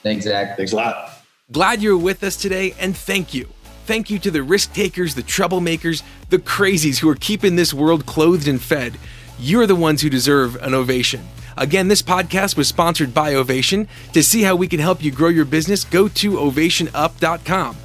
Thanks, 0.03 0.25
Zach. 0.25 0.57
Thanks 0.57 0.73
a 0.73 0.77
lot. 0.77 1.11
Glad 1.53 1.83
you're 1.83 1.97
with 1.97 2.23
us 2.25 2.37
today, 2.37 2.75
and 2.79 2.97
thank 2.97 3.35
you. 3.35 3.49
Thank 3.87 4.09
you 4.09 4.19
to 4.21 4.31
the 4.31 4.43
risk 4.43 4.73
takers, 4.73 5.15
the 5.15 5.23
troublemakers, 5.23 6.03
the 6.31 6.39
crazies 6.39 6.99
who 6.99 7.09
are 7.11 7.15
keeping 7.15 7.57
this 7.57 7.75
world 7.75 8.07
clothed 8.07 8.49
and 8.49 8.61
fed. 8.61 8.99
You're 9.39 9.67
the 9.67 9.75
ones 9.75 10.01
who 10.01 10.09
deserve 10.09 10.57
an 10.57 10.75
ovation. 10.75 11.21
Again, 11.57 11.89
this 11.89 12.03
podcast 12.03 12.57
was 12.57 12.67
sponsored 12.67 13.15
by 13.15 13.35
Ovation. 13.35 13.89
To 14.13 14.23
see 14.23 14.43
how 14.43 14.57
we 14.57 14.69
can 14.69 14.81
help 14.81 15.03
you 15.03 15.11
grow 15.11 15.29
your 15.29 15.45
business, 15.45 15.85
go 15.85 16.09
to 16.09 16.33
ovationup.com. 16.33 17.77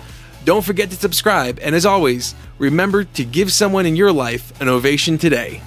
Don't 0.45 0.63
forget 0.63 0.89
to 0.89 0.95
subscribe, 0.95 1.59
and 1.61 1.75
as 1.75 1.85
always, 1.85 2.33
remember 2.57 3.03
to 3.03 3.25
give 3.25 3.51
someone 3.51 3.85
in 3.85 3.95
your 3.95 4.11
life 4.11 4.59
an 4.61 4.69
ovation 4.69 5.17
today. 5.17 5.61